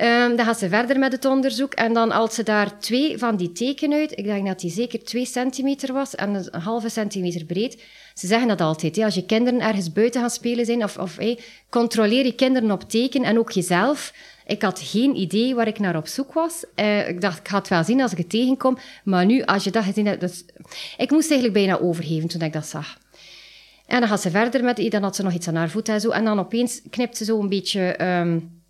Um, 0.00 0.36
dan 0.36 0.46
gaat 0.46 0.58
ze 0.58 0.68
verder 0.68 0.98
met 0.98 1.12
het 1.12 1.24
onderzoek. 1.24 1.74
En 1.74 1.92
dan 1.92 2.10
haalt 2.10 2.32
ze 2.32 2.42
daar 2.42 2.78
twee 2.78 3.18
van 3.18 3.36
die 3.36 3.52
teken 3.52 3.92
uit. 3.92 4.18
Ik 4.18 4.24
denk 4.24 4.46
dat 4.46 4.60
die 4.60 4.70
zeker 4.70 5.04
twee 5.04 5.24
centimeter 5.24 5.92
was 5.92 6.14
en 6.14 6.34
een 6.34 6.60
halve 6.60 6.88
centimeter 6.88 7.44
breed. 7.44 7.82
Ze 8.14 8.26
zeggen 8.26 8.48
dat 8.48 8.60
altijd. 8.60 8.98
Als 8.98 9.14
je 9.14 9.26
kinderen 9.26 9.60
ergens 9.60 9.92
buiten 9.92 10.20
gaan 10.20 10.30
spelen 10.30 10.64
zijn, 10.64 10.84
of, 10.84 10.98
of 10.98 11.16
controleer 11.68 12.24
je 12.24 12.34
kinderen 12.34 12.70
op 12.70 12.90
teken 12.90 13.22
en 13.22 13.38
ook 13.38 13.52
jezelf. 13.52 14.12
Ik 14.48 14.62
had 14.62 14.80
geen 14.80 15.16
idee 15.16 15.54
waar 15.54 15.66
ik 15.66 15.78
naar 15.78 15.96
op 15.96 16.06
zoek 16.06 16.32
was. 16.32 16.64
Uh, 16.76 17.08
ik 17.08 17.20
dacht, 17.20 17.38
ik 17.38 17.48
ga 17.48 17.58
het 17.58 17.68
wel 17.68 17.84
zien 17.84 18.00
als 18.00 18.12
ik 18.12 18.18
het 18.18 18.30
tegenkom. 18.30 18.78
Maar 19.04 19.26
nu, 19.26 19.42
als 19.42 19.64
je 19.64 19.70
dat 19.70 19.84
gezien 19.84 20.06
hebt... 20.06 20.44
Ik 20.96 21.10
moest 21.10 21.30
eigenlijk 21.30 21.52
bijna 21.52 21.78
overgeven 21.78 22.28
toen 22.28 22.40
ik 22.40 22.52
dat 22.52 22.66
zag. 22.66 22.98
En 23.86 24.00
dan 24.00 24.08
gaat 24.08 24.20
ze 24.20 24.30
verder 24.30 24.64
met... 24.64 24.90
Dan 24.90 25.02
had 25.02 25.16
ze 25.16 25.22
nog 25.22 25.32
iets 25.32 25.48
aan 25.48 25.54
haar 25.54 25.70
voet 25.70 25.88
en 25.88 26.00
zo. 26.00 26.10
En 26.10 26.24
dan 26.24 26.38
opeens 26.38 26.82
knipt 26.90 27.16
ze 27.16 27.24
zo 27.24 27.40
een 27.40 27.48
beetje 27.48 28.04
um, 28.04 28.62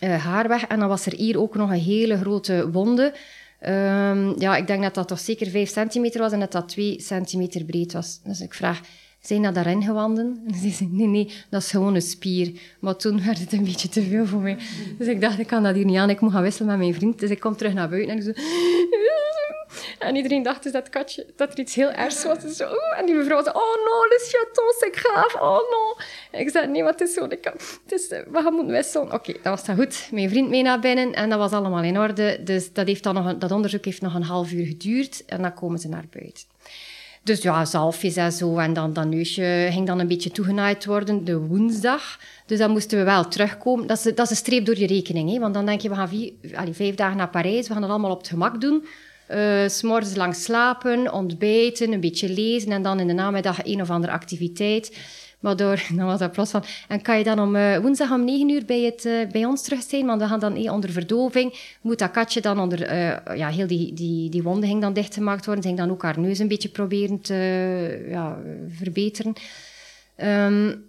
uh, 0.00 0.24
haar 0.24 0.48
weg. 0.48 0.64
En 0.66 0.78
dan 0.78 0.88
was 0.88 1.06
er 1.06 1.14
hier 1.14 1.40
ook 1.40 1.54
nog 1.54 1.70
een 1.70 1.80
hele 1.80 2.18
grote 2.18 2.70
wonde. 2.70 3.12
Um, 3.66 4.40
ja, 4.40 4.56
ik 4.56 4.66
denk 4.66 4.82
dat 4.82 4.94
dat 4.94 5.08
toch 5.08 5.18
zeker 5.18 5.50
5 5.50 5.70
centimeter 5.70 6.20
was 6.20 6.32
en 6.32 6.40
dat 6.40 6.52
dat 6.52 6.68
2 6.68 7.00
centimeter 7.00 7.64
breed 7.64 7.92
was. 7.92 8.20
Dus 8.24 8.40
ik 8.40 8.54
vraag, 8.54 8.80
zijn 9.26 9.42
dat 9.42 9.54
daarin 9.54 9.82
gewanden? 9.82 10.42
En 10.46 10.54
ze 10.54 10.70
zei, 10.70 10.88
nee, 10.92 11.06
nee, 11.06 11.32
dat 11.50 11.62
is 11.62 11.70
gewoon 11.70 11.94
een 11.94 12.02
spier. 12.02 12.60
Maar 12.80 12.96
toen 12.96 13.24
werd 13.24 13.38
het 13.38 13.52
een 13.52 13.64
beetje 13.64 13.88
te 13.88 14.02
veel 14.02 14.26
voor 14.26 14.40
mij. 14.40 14.56
Dus 14.98 15.06
ik 15.06 15.20
dacht, 15.20 15.38
ik 15.38 15.46
kan 15.46 15.62
dat 15.62 15.74
hier 15.74 15.84
niet 15.84 15.96
aan, 15.96 16.10
ik 16.10 16.20
moet 16.20 16.32
gaan 16.32 16.42
wisselen 16.42 16.68
met 16.68 16.78
mijn 16.78 16.94
vriend. 16.94 17.18
Dus 17.18 17.30
ik 17.30 17.40
kom 17.40 17.56
terug 17.56 17.74
naar 17.74 17.88
buiten 17.88 18.10
en 18.10 18.16
ik 18.16 18.22
zo... 18.22 18.42
En 19.98 20.16
iedereen 20.16 20.42
dacht 20.42 20.62
dus 20.62 20.72
dat, 20.72 20.88
katje, 20.88 21.26
dat 21.36 21.52
er 21.52 21.58
iets 21.58 21.74
heel 21.74 21.90
ergs 21.90 22.24
was. 22.24 22.38
Dus 22.38 22.56
zo, 22.56 22.74
en 22.96 23.06
die 23.06 23.14
mevrouw 23.14 23.42
zei, 23.42 23.54
oh 23.54 23.74
no, 23.74 24.04
le 24.08 24.28
chaton, 24.30 24.72
c'est 24.78 24.96
grave, 24.96 25.40
oh 25.40 25.70
no. 25.70 25.96
Ik 26.40 26.50
zei, 26.50 26.66
nee, 26.66 26.82
wat 26.82 27.00
is 27.00 27.14
zo? 27.14 27.22
Het 27.22 27.70
is, 27.86 28.08
we 28.08 28.24
gaan 28.32 28.54
moeten 28.54 28.72
wisselen. 28.72 29.12
Oké, 29.12 29.32
dat 29.32 29.42
was 29.42 29.64
dan 29.64 29.76
goed. 29.76 30.08
Mijn 30.10 30.28
vriend 30.28 30.48
mee 30.48 30.62
naar 30.62 30.80
binnen 30.80 31.12
en 31.12 31.30
dat 31.30 31.38
was 31.38 31.52
allemaal 31.52 31.82
in 31.82 31.98
orde. 31.98 32.40
Dus 32.42 32.72
dat, 32.72 32.86
heeft 32.86 33.02
dan 33.02 33.14
nog 33.14 33.26
een, 33.26 33.38
dat 33.38 33.50
onderzoek 33.50 33.84
heeft 33.84 34.00
nog 34.00 34.14
een 34.14 34.22
half 34.22 34.52
uur 34.52 34.66
geduurd 34.66 35.24
en 35.26 35.42
dan 35.42 35.54
komen 35.54 35.78
ze 35.78 35.88
naar 35.88 36.04
buiten. 36.10 36.44
Dus 37.24 37.42
ja, 37.42 37.64
zalfjes 37.64 38.16
en 38.16 38.32
zo. 38.32 38.58
En 38.58 38.72
dan 38.72 38.92
dat 38.92 39.06
neusje 39.06 39.68
ging 39.70 39.86
dan 39.86 39.98
een 39.98 40.08
beetje 40.08 40.30
toegenaaid 40.30 40.84
worden 40.84 41.24
de 41.24 41.38
woensdag. 41.38 42.18
Dus 42.46 42.58
dan 42.58 42.70
moesten 42.70 42.98
we 42.98 43.04
wel 43.04 43.28
terugkomen. 43.28 43.86
Dat 43.86 43.96
is, 43.96 44.02
dat 44.02 44.18
is 44.18 44.30
een 44.30 44.36
streep 44.36 44.64
door 44.66 44.78
je 44.78 44.86
rekening. 44.86 45.30
Hè? 45.30 45.38
Want 45.38 45.54
dan 45.54 45.66
denk 45.66 45.80
je, 45.80 45.88
we 45.88 45.94
gaan 45.94 46.08
vier, 46.08 46.32
allez, 46.54 46.76
vijf 46.76 46.94
dagen 46.94 47.16
naar 47.16 47.28
Parijs. 47.28 47.66
We 47.66 47.72
gaan 47.72 47.82
dat 47.82 47.90
allemaal 47.90 48.10
op 48.10 48.18
het 48.18 48.28
gemak 48.28 48.60
doen. 48.60 48.84
Uh, 49.30 49.68
S'morgens 49.68 50.16
lang 50.16 50.34
slapen, 50.34 51.12
ontbijten, 51.12 51.92
een 51.92 52.00
beetje 52.00 52.28
lezen. 52.28 52.72
En 52.72 52.82
dan 52.82 53.00
in 53.00 53.06
de 53.06 53.12
namiddag 53.12 53.64
een 53.64 53.80
of 53.80 53.90
andere 53.90 54.12
activiteit. 54.12 54.96
Waardoor, 55.44 55.82
dan 55.96 56.06
was 56.06 56.18
dat 56.18 56.32
plots 56.32 56.50
van... 56.50 56.64
En 56.88 57.02
kan 57.02 57.18
je 57.18 57.24
dan 57.24 57.38
om 57.38 57.56
uh, 57.56 57.78
woensdag 57.78 58.10
om 58.10 58.24
negen 58.24 58.48
uur 58.48 58.64
bij, 58.64 58.80
het, 58.80 59.04
uh, 59.04 59.30
bij 59.30 59.44
ons 59.44 59.62
terug 59.62 59.82
zijn? 59.82 60.06
Want 60.06 60.20
we 60.20 60.26
gaan 60.26 60.40
dan 60.40 60.56
eh, 60.56 60.72
onder 60.72 60.90
verdoving. 60.90 61.76
Moet 61.80 61.98
dat 61.98 62.10
katje 62.10 62.40
dan 62.40 62.60
onder... 62.60 62.94
ja, 63.36 63.48
heel 63.48 63.66
die, 63.66 63.92
die, 63.92 64.30
die 64.30 64.42
wonden 64.42 64.68
ging 64.68 64.80
dan 64.80 64.92
dichtgemaakt 64.92 65.44
worden. 65.44 65.62
Ze 65.62 65.68
ging 65.68 65.80
dan 65.80 65.90
ook 65.90 66.02
haar 66.02 66.20
neus 66.20 66.38
een 66.38 66.48
beetje 66.48 66.68
proberen 66.68 67.20
te 67.20 68.04
ja, 68.08 68.38
verbeteren. 68.68 69.32
Um, 70.16 70.84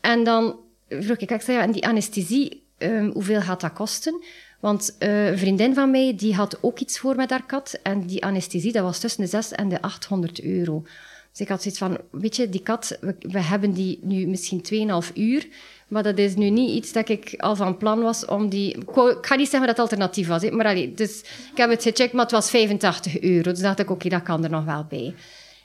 en 0.00 0.24
dan 0.24 0.56
vroeg 0.88 1.16
ik, 1.16 1.30
ik 1.30 1.40
zei, 1.40 1.56
ja, 1.56 1.62
en 1.62 1.72
die 1.72 1.86
anesthesie, 1.86 2.66
um, 2.78 3.10
hoeveel 3.12 3.40
gaat 3.40 3.60
dat 3.60 3.72
kosten? 3.72 4.24
Want 4.60 4.96
een 4.98 5.38
vriendin 5.38 5.74
van 5.74 5.90
mij, 5.90 6.14
die 6.16 6.34
had 6.34 6.58
ook 6.60 6.78
iets 6.78 6.98
voor 6.98 7.16
met 7.16 7.30
haar 7.30 7.46
kat. 7.46 7.78
En 7.82 8.06
die 8.06 8.24
anesthesie, 8.24 8.72
dat 8.72 8.82
was 8.82 8.98
tussen 8.98 9.22
de 9.22 9.28
6 9.28 9.52
en 9.52 9.68
de 9.68 9.82
800 9.82 10.42
euro. 10.42 10.84
Dus 11.32 11.40
ik 11.40 11.48
had 11.48 11.62
zoiets 11.62 11.80
van, 11.80 11.98
weet 12.10 12.36
je, 12.36 12.48
die 12.48 12.62
kat, 12.62 12.98
we, 13.20 13.40
hebben 13.40 13.72
die 13.72 13.98
nu 14.02 14.26
misschien 14.26 14.64
2,5 15.04 15.12
uur. 15.14 15.46
Maar 15.88 16.02
dat 16.02 16.18
is 16.18 16.34
nu 16.34 16.50
niet 16.50 16.70
iets 16.70 16.92
dat 16.92 17.08
ik 17.08 17.34
al 17.36 17.56
van 17.56 17.76
plan 17.76 18.00
was 18.00 18.24
om 18.24 18.48
die... 18.48 18.76
Ik 18.76 19.18
ga 19.20 19.34
niet 19.34 19.48
zeggen 19.48 19.60
dat 19.60 19.68
het 19.68 19.78
alternatief 19.78 20.28
was, 20.28 20.50
maar 20.50 20.66
allee, 20.66 20.94
dus 20.94 21.20
ik 21.20 21.56
heb 21.56 21.70
het 21.70 21.82
gecheckt, 21.82 22.12
maar 22.12 22.22
het 22.22 22.32
was 22.32 22.50
85 22.50 23.20
euro. 23.20 23.50
Dus 23.50 23.60
dacht 23.60 23.78
ik, 23.78 23.90
oké, 23.90 24.08
dat 24.08 24.22
kan 24.22 24.44
er 24.44 24.50
nog 24.50 24.64
wel 24.64 24.86
bij. 24.88 25.14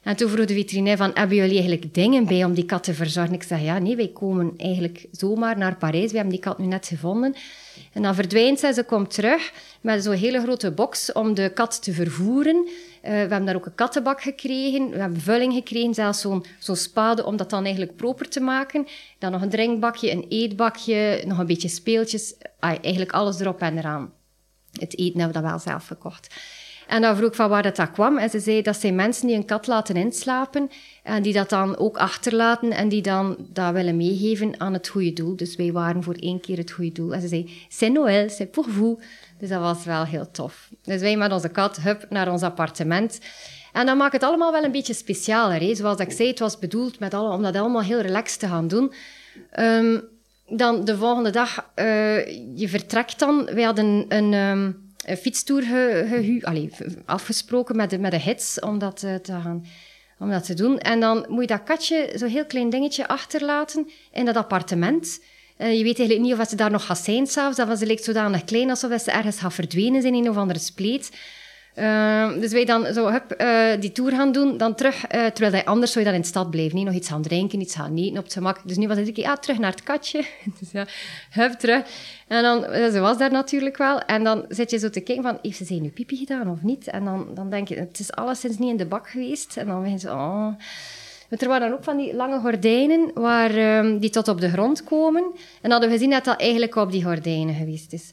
En 0.04 0.16
toen 0.16 0.30
vroeg 0.30 0.46
de 0.46 0.54
veterinair 0.54 0.98
van, 0.98 1.12
hebben 1.14 1.38
jullie 1.38 1.60
eigenlijk 1.60 1.94
dingen 1.94 2.26
bij 2.26 2.44
om 2.44 2.54
die 2.54 2.66
kat 2.66 2.84
te 2.84 2.94
verzorgen? 2.94 3.34
Ik 3.34 3.44
zei, 3.44 3.64
ja, 3.64 3.80
nee, 3.80 3.96
wij 3.96 4.08
komen 4.08 4.54
eigenlijk 4.58 5.06
zomaar 5.12 5.58
naar 5.58 5.76
Parijs. 5.76 6.12
We 6.12 6.16
hebben 6.18 6.34
die 6.34 6.44
kat 6.44 6.58
nu 6.58 6.66
net 6.66 6.88
gevonden. 6.88 7.36
En 7.94 8.02
dan 8.02 8.16
verdwijnt 8.16 8.60
ze, 8.60 8.74
ze 8.74 8.84
komt 8.84 9.14
terug 9.14 9.54
met 9.82 10.04
zo'n 10.04 10.14
hele 10.14 10.42
grote 10.42 10.72
box 10.72 11.12
om 11.12 11.34
de 11.34 11.52
kat 11.54 11.84
te 11.84 11.94
vervoeren. 11.94 12.56
Uh, 12.66 12.72
we 13.02 13.10
hebben 13.10 13.46
daar 13.46 13.56
ook 13.56 13.66
een 13.66 13.76
kattenbak 13.76 14.22
gekregen, 14.22 14.90
we 14.90 14.98
hebben 14.98 15.22
vulling 15.22 15.54
gekregen, 15.54 15.94
zelfs 15.94 16.22
zo'n 16.22 16.46
zo'n 16.60 16.76
spade 16.76 17.26
om 17.26 17.38
dat 17.38 17.50
dan 17.50 17.64
eigenlijk 17.64 17.96
proper 17.96 18.30
te 18.30 18.40
maken. 18.40 18.88
Dan 19.20 19.32
nog 19.32 19.42
een 19.42 19.50
drinkbakje, 19.50 20.12
een 20.12 20.26
eetbakje, 20.30 21.24
nog 21.26 21.38
een 21.38 21.46
beetje 21.46 21.68
speeltjes. 21.68 22.36
Ah, 22.60 22.76
eigenlijk 22.82 23.12
alles 23.12 23.40
erop 23.40 23.62
en 23.62 23.78
eraan. 23.78 24.14
Het 24.72 24.98
eten 24.98 25.20
hebben 25.20 25.28
we 25.28 25.42
dan 25.42 25.52
wel 25.52 25.60
zelf 25.60 25.88
gekocht. 25.88 26.36
En 26.88 27.02
dan 27.02 27.16
vroeg 27.16 27.30
ik 27.30 27.36
van 27.36 27.50
waar 27.50 27.64
dat, 27.64 27.76
dat 27.76 27.92
kwam. 27.92 28.18
En 28.18 28.30
ze 28.30 28.40
zei 28.40 28.62
dat 28.62 28.78
zijn 28.78 28.96
mensen 28.96 29.28
die 29.28 29.36
een 29.36 29.46
kat 29.46 29.68
laten 29.68 29.96
inslapen 29.96 30.70
en 31.04 31.22
die 31.22 31.34
dat 31.34 31.50
dan 31.50 31.78
ook 31.78 31.98
achterlaten 31.98 32.72
en 32.72 32.90
die 32.90 33.02
dan 33.02 33.36
dat 33.40 33.74
willen 33.74 33.98
meegeven 33.98 34.60
aan 34.60 34.74
het 34.74 34.88
goede 34.88 35.14
doel. 35.14 35.36
Dus 35.36 35.56
wij 35.56 35.72
waren 35.72 36.04
voor 36.04 36.14
één 36.14 36.40
keer 36.40 36.58
het 36.58 36.72
goede 36.72 36.92
doel. 36.92 37.14
En 37.14 37.22
ze 37.22 37.28
zei, 37.28 37.52
c'est 37.70 37.94
Noël, 37.94 38.30
c'est 38.30 38.52
pour 38.52 38.70
vous. 38.70 39.04
Dus 39.40 39.50
dat 39.50 39.62
was 39.62 39.84
wel 39.84 40.06
heel 40.06 40.32
tof. 40.32 40.70
Dus 40.84 41.02
wij 41.02 41.18
met 41.18 41.32
onze 41.32 41.50
kat, 41.50 41.78
hup, 41.78 42.06
naar 42.10 42.32
ons 42.32 42.42
appartement. 42.42 43.20
En 43.74 43.86
dan 43.86 43.98
maakt 43.98 44.14
het 44.14 44.24
allemaal 44.24 44.52
wel 44.52 44.64
een 44.64 44.72
beetje 44.72 44.94
specialer. 44.94 45.60
Hè? 45.60 45.76
Zoals 45.76 46.00
ik 46.00 46.12
zei, 46.12 46.30
het 46.30 46.40
was 46.40 46.60
bedoeld 46.60 47.00
met 47.00 47.14
alle, 47.14 47.34
om 47.34 47.42
dat 47.42 47.56
allemaal 47.56 47.82
heel 47.82 48.02
relaxed 48.02 48.40
te 48.40 48.48
gaan 48.48 48.68
doen. 48.68 48.94
Um, 49.60 50.02
dan 50.50 50.86
de 50.86 50.98
volgende 50.98 51.30
dag, 51.30 51.70
uh, 51.76 52.28
je 52.58 52.70
vertrekt 52.70 53.20
dan. 53.20 53.46
Wij 53.46 53.64
hadden 53.64 54.06
een, 54.08 54.34
um, 54.34 54.87
een 55.08 55.18
fietstoer 55.18 55.62
ge, 55.62 56.40
allez, 56.42 56.80
afgesproken 57.06 57.76
met 57.76 57.90
de, 57.90 58.00
met 58.00 58.12
de 58.12 58.20
hits 58.20 58.60
om 58.60 58.80
dat 58.80 59.04
uh, 59.04 59.16
te 59.16 59.32
gaan 59.32 59.66
om 60.20 60.30
dat 60.30 60.46
te 60.46 60.54
doen. 60.54 60.80
En 60.80 61.00
dan 61.00 61.26
moet 61.30 61.42
je 61.42 61.48
dat 61.48 61.64
katje, 61.64 62.12
zo'n 62.16 62.30
heel 62.30 62.46
klein 62.46 62.70
dingetje, 62.70 63.08
achterlaten 63.08 63.90
in 64.12 64.26
dat 64.26 64.36
appartement. 64.36 65.20
Uh, 65.58 65.78
je 65.78 65.84
weet 65.84 66.00
eigenlijk 66.00 66.30
niet 66.30 66.40
of 66.40 66.48
ze 66.48 66.56
daar 66.56 66.72
nog 66.72 66.86
gaat 66.86 66.98
zijn 66.98 67.28
s'avonds. 67.28 67.60
Of 67.60 67.78
ze 67.78 67.86
lijkt 67.86 68.04
zodanig 68.04 68.44
klein 68.44 68.70
alsof 68.70 69.02
ze 69.02 69.12
ergens 69.12 69.40
gaat 69.40 69.54
verdwenen 69.54 70.02
zijn 70.02 70.16
in 70.16 70.24
een 70.24 70.30
of 70.30 70.38
andere 70.38 70.60
spleet. 70.60 71.12
Uh, 71.80 72.40
dus 72.40 72.52
wij 72.52 72.66
dan 72.66 72.94
zo 72.94 73.12
hup, 73.12 73.42
uh, 73.42 73.82
die 73.82 73.92
tour 73.92 74.12
gaan 74.12 74.32
doen, 74.32 74.58
dan 74.58 74.76
terug, 74.76 74.96
uh, 74.96 75.26
terwijl 75.26 75.52
hij 75.52 75.66
anders 75.66 75.92
zou 75.92 76.06
je 76.06 76.10
dan 76.10 76.20
in 76.20 76.24
de 76.24 76.32
stad 76.32 76.50
blijven. 76.50 76.76
Niet 76.76 76.86
nog 76.86 76.96
iets 76.96 77.10
gaan 77.10 77.22
drinken, 77.22 77.62
iets 77.62 77.76
gaan 77.76 77.98
eten 77.98 78.18
op 78.18 78.24
het 78.24 78.34
gemak. 78.34 78.62
Dus 78.64 78.78
nu 78.78 78.88
was 78.88 78.98
het, 78.98 79.16
ja, 79.16 79.36
terug 79.36 79.60
naar 79.60 79.72
het 79.72 79.84
katje. 79.84 80.26
dus 80.60 80.72
ja, 80.72 80.86
hup, 81.30 81.52
terug. 81.52 81.86
En 82.28 82.44
dan, 82.44 82.62
ze 82.92 83.00
was 83.00 83.18
daar 83.18 83.32
natuurlijk 83.32 83.78
wel. 83.78 84.00
En 84.02 84.24
dan 84.24 84.46
zit 84.50 84.72
je 84.72 84.78
zo 84.78 84.90
te 84.90 85.00
kijken 85.00 85.24
van, 85.24 85.38
heeft 85.42 85.58
ze 85.58 85.66
zijn 85.66 85.82
nu 85.82 85.90
pipi 85.90 86.18
gedaan 86.18 86.50
of 86.50 86.62
niet? 86.62 86.88
En 86.88 87.06
dan, 87.06 87.28
dan 87.34 87.50
denk 87.50 87.68
je, 87.68 87.76
het 87.76 88.00
is 88.00 88.12
alleszins 88.12 88.58
niet 88.58 88.70
in 88.70 88.78
de 88.78 88.86
bak 88.86 89.10
geweest. 89.10 89.58
En 89.58 89.68
dan 89.68 89.84
denk 89.84 90.00
je, 90.00 90.10
oh... 90.10 90.48
Want 91.30 91.42
er 91.42 91.48
waren 91.48 91.74
ook 91.74 91.84
van 91.84 91.98
die 91.98 92.16
lange 92.16 92.40
gordijnen 92.40 93.12
waar, 93.14 93.78
um, 93.78 94.00
die 94.00 94.10
tot 94.10 94.28
op 94.28 94.42
de 94.42 94.50
grond 94.50 94.84
komen. 94.84 95.24
En 95.62 95.72
hadden 95.72 95.90
we 95.90 95.96
gezien 95.96 96.10
dat 96.10 96.26
dat 96.26 96.40
eigenlijk 96.40 96.76
op 96.76 96.92
die 96.92 97.04
gordijnen 97.04 97.56
geweest 97.56 97.94
is. 97.94 98.12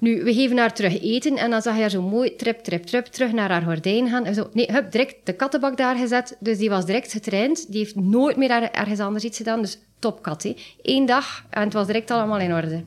Nu, 0.00 0.24
we 0.24 0.34
geven 0.34 0.58
haar 0.58 0.74
terug 0.74 1.00
eten 1.02 1.36
en 1.36 1.50
dan 1.50 1.62
zag 1.62 1.74
je 1.74 1.80
haar 1.80 1.90
zo 1.90 2.02
mooi 2.02 2.36
trip, 2.36 2.58
trip, 2.58 2.84
trip 2.84 3.04
terug 3.04 3.32
naar 3.32 3.50
haar 3.50 3.62
gordijn 3.62 4.08
gaan. 4.08 4.24
En 4.24 4.34
zo, 4.34 4.48
nee, 4.52 4.68
hup, 4.72 4.92
direct 4.92 5.14
de 5.24 5.32
kattenbak 5.32 5.76
daar 5.76 5.96
gezet. 5.96 6.36
Dus 6.40 6.58
die 6.58 6.70
was 6.70 6.86
direct 6.86 7.12
getraind. 7.12 7.72
Die 7.72 7.78
heeft 7.78 7.96
nooit 7.96 8.36
meer 8.36 8.50
ergens 8.50 9.00
anders 9.00 9.24
iets 9.24 9.36
gedaan. 9.36 9.60
Dus 9.60 9.78
topkat, 9.98 10.42
hè. 10.42 10.56
Eén 10.82 11.06
dag 11.06 11.44
en 11.50 11.62
het 11.62 11.72
was 11.72 11.86
direct 11.86 12.10
allemaal 12.10 12.38
in 12.38 12.54
orde. 12.54 12.84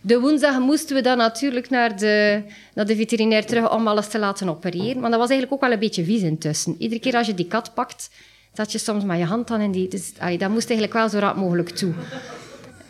De 0.00 0.20
woensdag 0.20 0.58
moesten 0.58 0.96
we 0.96 1.02
dan 1.02 1.16
natuurlijk 1.16 1.70
naar 1.70 1.98
de, 1.98 2.42
naar 2.74 2.86
de 2.86 2.96
veterinair 2.96 3.46
terug 3.46 3.72
om 3.72 3.88
alles 3.88 4.08
te 4.08 4.18
laten 4.18 4.48
opereren. 4.48 5.00
Maar 5.00 5.10
dat 5.10 5.18
was 5.18 5.30
eigenlijk 5.30 5.52
ook 5.52 5.68
wel 5.68 5.72
een 5.72 5.78
beetje 5.78 6.04
vies 6.04 6.22
intussen. 6.22 6.76
Iedere 6.78 7.00
keer 7.00 7.14
als 7.14 7.26
je 7.26 7.34
die 7.34 7.46
kat 7.46 7.74
pakt, 7.74 8.10
zat 8.52 8.72
je 8.72 8.78
soms 8.78 9.04
met 9.04 9.18
je 9.18 9.24
hand 9.24 9.48
dan 9.48 9.60
in 9.60 9.70
die... 9.70 9.88
Dus, 9.88 10.12
dat 10.38 10.50
moest 10.50 10.70
eigenlijk 10.70 10.92
wel 10.92 11.08
zo 11.08 11.18
rap 11.18 11.36
mogelijk 11.36 11.68
toe. 11.70 11.92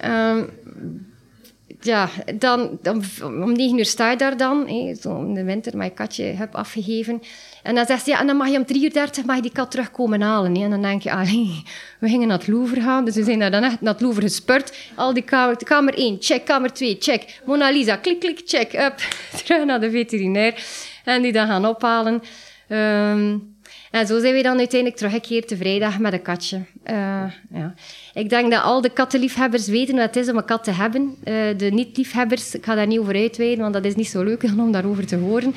Um, 0.05 0.51
ja, 1.85 2.09
dan, 2.35 2.79
dan, 2.83 3.03
om 3.23 3.53
negen 3.53 3.79
uur 3.79 3.85
sta 3.85 4.11
je 4.11 4.17
daar 4.17 4.37
dan, 4.37 4.69
hé, 4.69 4.95
zo 4.95 5.21
in 5.21 5.35
de 5.35 5.45
winter, 5.45 5.77
mijn 5.77 5.95
katje 5.95 6.25
heb 6.25 6.55
afgegeven. 6.55 7.23
En 7.63 7.75
dan 7.75 7.87
zegt 7.87 8.05
ze, 8.05 8.11
ja, 8.11 8.21
en 8.21 8.27
dan 8.27 8.37
mag 8.37 8.49
je 8.49 8.57
om 8.57 8.65
drie 8.65 8.85
uur 8.85 8.93
dertig 8.93 9.25
mag 9.25 9.37
je 9.37 9.43
die 9.43 9.53
kat 9.53 9.71
terugkomen 9.71 10.21
halen. 10.21 10.57
En 10.57 10.71
dan 10.71 10.83
denk 10.83 11.03
je, 11.03 11.13
allee, 11.13 11.63
we 12.01 12.09
gingen 12.09 12.29
naar 12.29 12.39
het 12.39 12.49
Louvre 12.49 12.81
gaan, 12.81 13.05
dus 13.05 13.15
we 13.15 13.25
zijn 13.25 13.39
daar 13.39 13.51
dan 13.51 13.63
echt 13.63 13.81
naar 13.81 13.93
het 13.93 14.03
Louvre 14.03 14.23
gespurt. 14.23 14.77
Al 14.95 15.13
die 15.13 15.23
kamer, 15.23 15.57
kamer 15.65 15.95
één, 15.95 16.17
check, 16.21 16.45
kamer 16.45 16.73
twee, 16.73 16.97
check. 17.01 17.41
Mona 17.45 17.71
Lisa, 17.71 17.97
klik, 17.97 18.21
klik, 18.21 18.41
check, 18.45 18.73
up. 18.73 18.95
Terug 19.45 19.65
naar 19.65 19.81
de 19.81 19.91
veterinair. 19.91 20.65
En 21.05 21.23
die 21.23 21.33
dan 21.33 21.47
gaan 21.47 21.67
ophalen. 21.67 22.23
Um, 22.69 23.54
en 23.95 24.07
zo 24.07 24.21
zijn 24.21 24.35
we 24.35 24.43
dan 24.43 24.59
uiteindelijk 24.59 25.01
teruggekeerd 25.01 25.49
de 25.49 25.57
vrijdag 25.57 25.99
met 25.99 26.13
een 26.13 26.23
katje. 26.23 26.57
Uh, 26.57 26.95
ja. 27.53 27.75
Ik 28.15 28.29
denk 28.29 28.51
dat 28.51 28.63
al 28.63 28.81
de 28.81 28.89
kattenliefhebbers 28.89 29.67
weten 29.67 29.95
wat 29.95 30.05
het 30.05 30.17
is 30.17 30.29
om 30.29 30.37
een 30.37 30.45
kat 30.45 30.65
te 30.65 30.71
hebben. 30.71 31.17
Uh, 31.25 31.35
de 31.57 31.71
niet-liefhebbers, 31.71 32.55
ik 32.55 32.65
ga 32.65 32.75
daar 32.75 32.87
niet 32.87 32.99
over 32.99 33.15
uitweiden, 33.15 33.59
want 33.59 33.75
dat 33.75 33.85
is 33.85 33.95
niet 33.95 34.09
zo 34.09 34.23
leuk 34.23 34.43
om 34.59 34.73
daarover 34.73 35.07
te 35.07 35.17
horen. 35.17 35.55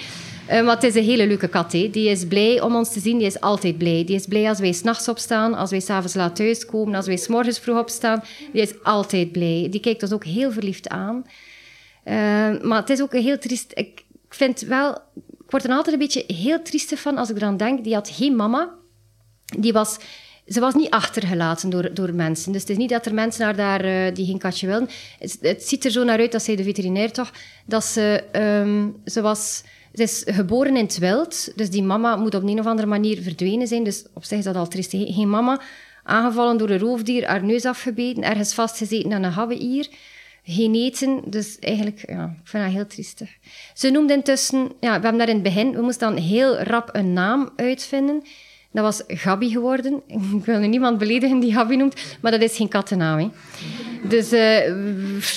Uh, 0.52 0.64
maar 0.64 0.76
het 0.76 0.84
is 0.84 0.96
een 0.96 1.04
hele 1.04 1.28
leuke 1.28 1.48
kat. 1.48 1.72
Hè. 1.72 1.90
Die 1.90 2.10
is 2.10 2.26
blij 2.26 2.62
om 2.62 2.76
ons 2.76 2.94
te 2.94 3.00
zien, 3.00 3.18
die 3.18 3.28
is 3.28 3.42
altijd 3.42 3.78
blij. 3.78 4.04
Die 4.06 4.16
is 4.16 4.26
blij 4.26 4.50
als 4.50 4.60
wij 4.60 4.72
s'nachts 4.72 5.08
opstaan, 5.08 5.54
als 5.54 5.70
wij 5.70 5.80
s'avonds 5.80 6.14
laat 6.14 6.36
thuiskomen, 6.36 6.96
als 6.96 7.08
wij 7.08 7.18
s'morgens 7.18 7.60
vroeg 7.60 7.80
opstaan. 7.80 8.24
Die 8.52 8.62
is 8.62 8.84
altijd 8.84 9.32
blij. 9.32 9.68
Die 9.72 9.80
kijkt 9.80 10.02
ons 10.02 10.14
ook 10.14 10.26
heel 10.26 10.52
verliefd 10.52 10.90
aan. 10.90 11.26
maar 12.62 12.80
het 12.80 12.90
is 12.90 13.02
ook 13.02 13.14
een 13.14 13.24
heel 13.24 13.38
triest... 13.38 13.72
Ik 13.76 14.06
vind 14.30 14.62
wel 14.62 14.98
ik 15.48 15.54
word 15.54 15.64
er 15.64 15.72
altijd 15.72 15.94
een 15.94 16.02
beetje 16.02 16.24
heel 16.28 16.62
triestig 16.62 17.00
van 17.00 17.18
als 17.18 17.30
ik 17.30 17.36
eraan 17.36 17.58
denk. 17.58 17.84
Die 17.84 17.94
had 17.94 18.10
geen 18.10 18.36
mama. 18.36 18.74
Die 19.58 19.74
was, 19.74 19.98
ze 20.48 20.60
was 20.60 20.74
niet 20.74 20.90
achtergelaten 20.90 21.70
door, 21.70 21.94
door 21.94 22.14
mensen. 22.14 22.52
Dus 22.52 22.62
het 22.62 22.70
is 22.70 22.78
niet 22.78 22.90
dat 22.90 23.06
er 23.06 23.14
mensen 23.14 23.42
naar 23.42 23.56
daar 23.56 23.86
uh, 23.86 24.16
die 24.16 24.26
geen 24.26 24.38
katje 24.38 24.68
wilden. 24.68 24.90
Het, 25.20 25.64
ziet 25.64 25.86
er 25.86 25.92
zo 25.92 26.04
naar 26.04 26.20
uit, 26.20 26.32
dat 26.32 26.44
zei 26.44 26.58
de 26.58 26.64
veterinair 26.64 27.12
toch, 27.12 27.32
dat 27.66 27.84
ze, 27.84 28.24
um, 28.66 29.02
ze 29.06 29.22
was... 29.22 29.64
Ze 29.94 30.04
is 30.04 30.24
geboren 30.26 30.76
in 30.76 30.84
het 30.84 30.98
wild, 30.98 31.52
dus 31.56 31.70
die 31.70 31.84
mama 31.84 32.16
moet 32.16 32.36
op 32.36 32.44
een 32.44 32.60
of 32.60 32.66
andere 32.66 32.88
manier 32.88 33.22
verdwenen 33.22 33.68
zijn. 33.68 33.84
Dus 33.84 34.06
op 34.14 34.24
zich 34.24 34.38
is 34.38 34.44
dat 34.44 34.56
al 34.56 34.68
triestig. 34.68 35.16
Geen 35.16 35.30
mama, 35.30 35.62
aangevallen 36.04 36.58
door 36.58 36.70
een 36.70 36.80
roofdier, 36.80 37.28
haar 37.28 37.44
neus 37.44 37.66
afgebeten, 37.66 38.24
ergens 38.24 38.54
vastgezeten 38.54 39.14
aan 39.14 39.24
een 39.24 39.32
habbehier 39.32 39.88
geen 40.48 40.76
eten. 40.76 41.22
Dus 41.26 41.60
eigenlijk, 41.60 42.04
ja, 42.08 42.36
ik 42.44 42.50
vind 42.50 42.64
dat 42.64 42.74
heel 42.74 42.88
triestig. 42.88 43.30
Ze 43.74 43.90
noemde 43.90 44.14
intussen, 44.14 44.72
ja, 44.80 44.96
we 45.00 45.02
hebben 45.02 45.18
daar 45.18 45.30
in 45.30 45.34
het 45.34 45.44
begin, 45.44 45.72
we 45.72 45.82
moesten 45.82 46.14
dan 46.14 46.24
heel 46.24 46.58
rap 46.58 46.90
een 46.92 47.14
naam 47.14 47.50
uitvinden. 47.56 48.24
Dat 48.72 48.84
was 48.84 49.04
Gabi 49.08 49.50
geworden. 49.50 50.02
Ik 50.38 50.46
wil 50.46 50.60
nu 50.60 50.68
niemand 50.68 50.98
beledigen 50.98 51.40
die 51.40 51.54
Gabi 51.54 51.76
noemt, 51.76 52.18
maar 52.22 52.32
dat 52.32 52.42
is 52.42 52.56
geen 52.56 52.68
kattennaam. 52.68 53.20
Hè. 53.20 53.30
Dus 54.08 54.34
uh, 54.34 54.66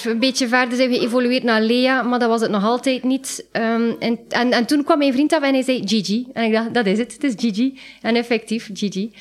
een 0.05 0.19
beetje 0.19 0.49
verder 0.49 0.77
zijn 0.77 0.91
we 0.91 0.99
geëvolueerd 0.99 1.43
naar 1.43 1.63
Lea, 1.63 2.03
maar 2.03 2.19
dat 2.19 2.29
was 2.29 2.41
het 2.41 2.51
nog 2.51 2.65
altijd 2.65 3.05
niet. 3.05 3.45
Um, 3.53 3.97
en, 3.99 4.19
en, 4.29 4.53
en, 4.53 4.67
toen 4.67 4.85
kwam 4.85 4.99
mijn 4.99 5.13
vriend 5.13 5.33
af 5.33 5.43
en 5.43 5.53
hij 5.53 5.63
zei 5.63 5.83
Gigi. 5.85 6.27
En 6.33 6.45
ik 6.45 6.53
dacht, 6.53 6.75
dat 6.75 6.87
is 6.87 6.99
het, 6.99 7.13
het 7.13 7.25
is 7.25 7.35
Gigi. 7.37 7.79
En 8.03 8.17
effectief, 8.17 8.71
Gigi. 8.73 9.13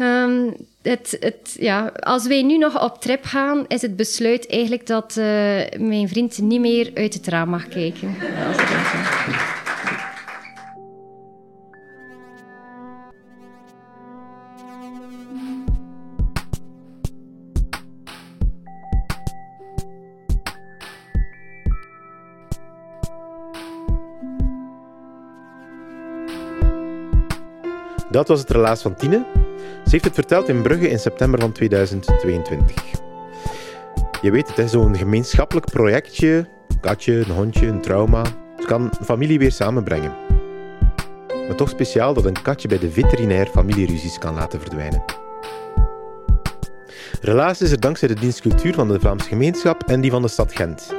Um, 0.00 0.54
het, 0.84 1.16
het, 1.20 1.56
ja, 1.58 1.92
als 2.00 2.26
wij 2.26 2.42
nu 2.42 2.58
nog 2.58 2.82
op 2.82 3.00
trip 3.00 3.24
gaan, 3.24 3.64
is 3.68 3.82
het 3.82 3.96
besluit 3.96 4.48
eigenlijk 4.48 4.86
dat 4.86 5.16
uh, 5.18 5.24
mijn 5.78 6.08
vriend 6.08 6.38
niet 6.38 6.60
meer 6.60 6.90
uit 6.94 7.14
het 7.14 7.26
raam 7.26 7.48
mag 7.48 7.68
kijken. 7.68 8.16
Dat 28.10 28.28
was 28.28 28.40
het 28.40 28.50
relaas 28.50 28.82
van 28.82 28.94
Tine. 28.94 29.43
Ze 29.84 29.90
heeft 29.90 30.04
het 30.04 30.14
verteld 30.14 30.48
in 30.48 30.62
Brugge 30.62 30.88
in 30.88 30.98
september 30.98 31.40
van 31.40 31.52
2022. 31.52 32.82
Je 34.22 34.30
weet 34.30 34.56
het, 34.56 34.70
zo'n 34.70 34.96
gemeenschappelijk 34.96 35.66
projectje, 35.70 36.48
een 36.68 36.80
katje, 36.80 37.12
een 37.14 37.30
hondje, 37.30 37.66
een 37.66 37.80
trauma, 37.80 38.22
het 38.56 38.64
kan 38.64 38.92
familie 39.02 39.38
weer 39.38 39.52
samenbrengen. 39.52 40.12
Maar 41.46 41.56
toch 41.56 41.68
speciaal 41.68 42.14
dat 42.14 42.24
een 42.24 42.42
katje 42.42 42.68
bij 42.68 42.78
de 42.78 42.90
veterinair 42.90 43.46
familieruzies 43.46 44.18
kan 44.18 44.34
laten 44.34 44.60
verdwijnen. 44.60 45.04
Relaas 47.20 47.60
is 47.60 47.70
er 47.70 47.80
dankzij 47.80 48.08
de 48.08 48.14
dienstcultuur 48.14 48.74
van 48.74 48.88
de 48.88 49.00
Vlaamse 49.00 49.28
gemeenschap 49.28 49.82
en 49.82 50.00
die 50.00 50.10
van 50.10 50.22
de 50.22 50.28
stad 50.28 50.52
Gent. 50.54 50.94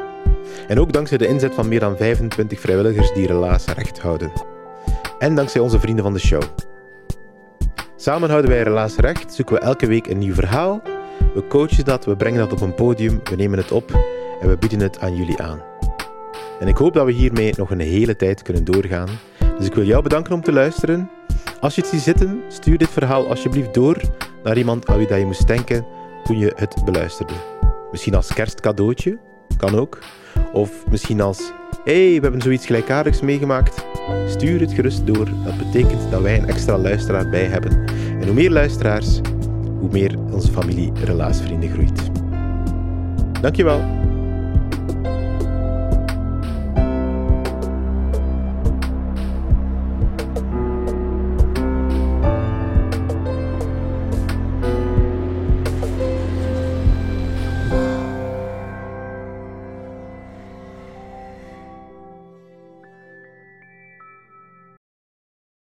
En 0.67 0.79
ook 0.79 0.93
dankzij 0.93 1.17
de 1.17 1.27
inzet 1.27 1.53
van 1.53 1.67
meer 1.67 1.79
dan 1.79 1.97
25 1.97 2.59
vrijwilligers 2.59 3.13
die 3.13 3.27
Relaas 3.27 3.65
recht 3.65 3.99
houden. 3.99 4.31
En 5.19 5.35
dankzij 5.35 5.61
onze 5.61 5.79
vrienden 5.79 6.03
van 6.03 6.13
de 6.13 6.19
show. 6.19 6.41
Samen 8.05 8.29
houden 8.29 8.51
wij 8.51 8.63
Relaas 8.63 8.95
Recht, 8.95 9.33
zoeken 9.33 9.55
we 9.55 9.61
elke 9.61 9.87
week 9.87 10.07
een 10.07 10.17
nieuw 10.17 10.33
verhaal. 10.33 10.81
We 11.33 11.47
coachen 11.47 11.85
dat, 11.85 12.05
we 12.05 12.15
brengen 12.15 12.39
dat 12.39 12.51
op 12.51 12.61
een 12.61 12.75
podium, 12.75 13.19
we 13.23 13.35
nemen 13.35 13.57
het 13.57 13.71
op 13.71 13.91
en 14.41 14.49
we 14.49 14.57
bieden 14.57 14.79
het 14.79 14.99
aan 14.99 15.15
jullie 15.15 15.41
aan. 15.41 15.61
En 16.59 16.67
ik 16.67 16.77
hoop 16.77 16.93
dat 16.93 17.05
we 17.05 17.11
hiermee 17.11 17.53
nog 17.57 17.71
een 17.71 17.79
hele 17.79 18.15
tijd 18.15 18.41
kunnen 18.41 18.63
doorgaan. 18.63 19.09
Dus 19.57 19.65
ik 19.65 19.73
wil 19.73 19.83
jou 19.83 20.03
bedanken 20.03 20.33
om 20.33 20.41
te 20.41 20.51
luisteren. 20.51 21.09
Als 21.59 21.75
je 21.75 21.81
het 21.81 21.89
ziet 21.89 22.01
zitten, 22.01 22.43
stuur 22.47 22.77
dit 22.77 22.89
verhaal 22.89 23.27
alsjeblieft 23.27 23.73
door 23.73 24.01
naar 24.43 24.57
iemand 24.57 24.87
aan 24.87 24.97
wie 24.97 25.07
dat 25.07 25.19
je 25.19 25.25
moest 25.25 25.47
denken 25.47 25.85
toen 26.23 26.37
je 26.37 26.53
het 26.55 26.85
beluisterde. 26.85 27.33
Misschien 27.91 28.15
als 28.15 28.33
kerstcadeautje, 28.33 29.19
kan 29.57 29.75
ook. 29.75 29.99
Of 30.53 30.87
misschien 30.89 31.21
als, 31.21 31.51
hey, 31.85 32.15
we 32.15 32.21
hebben 32.21 32.41
zoiets 32.41 32.65
gelijkaardigs 32.65 33.21
meegemaakt. 33.21 33.85
Stuur 34.27 34.59
het 34.59 34.73
gerust 34.73 35.07
door. 35.07 35.29
Dat 35.43 35.57
betekent 35.57 36.11
dat 36.11 36.21
wij 36.21 36.37
een 36.37 36.47
extra 36.47 36.77
luisteraar 36.77 37.29
bij 37.29 37.45
hebben. 37.45 37.85
En 38.19 38.23
hoe 38.25 38.33
meer 38.33 38.51
luisteraars, 38.51 39.19
hoe 39.79 39.89
meer 39.91 40.19
onze 40.31 40.51
familie 40.51 40.91
relaasvrienden 41.03 41.69
groeit. 41.69 42.01
Dankjewel. 43.41 44.04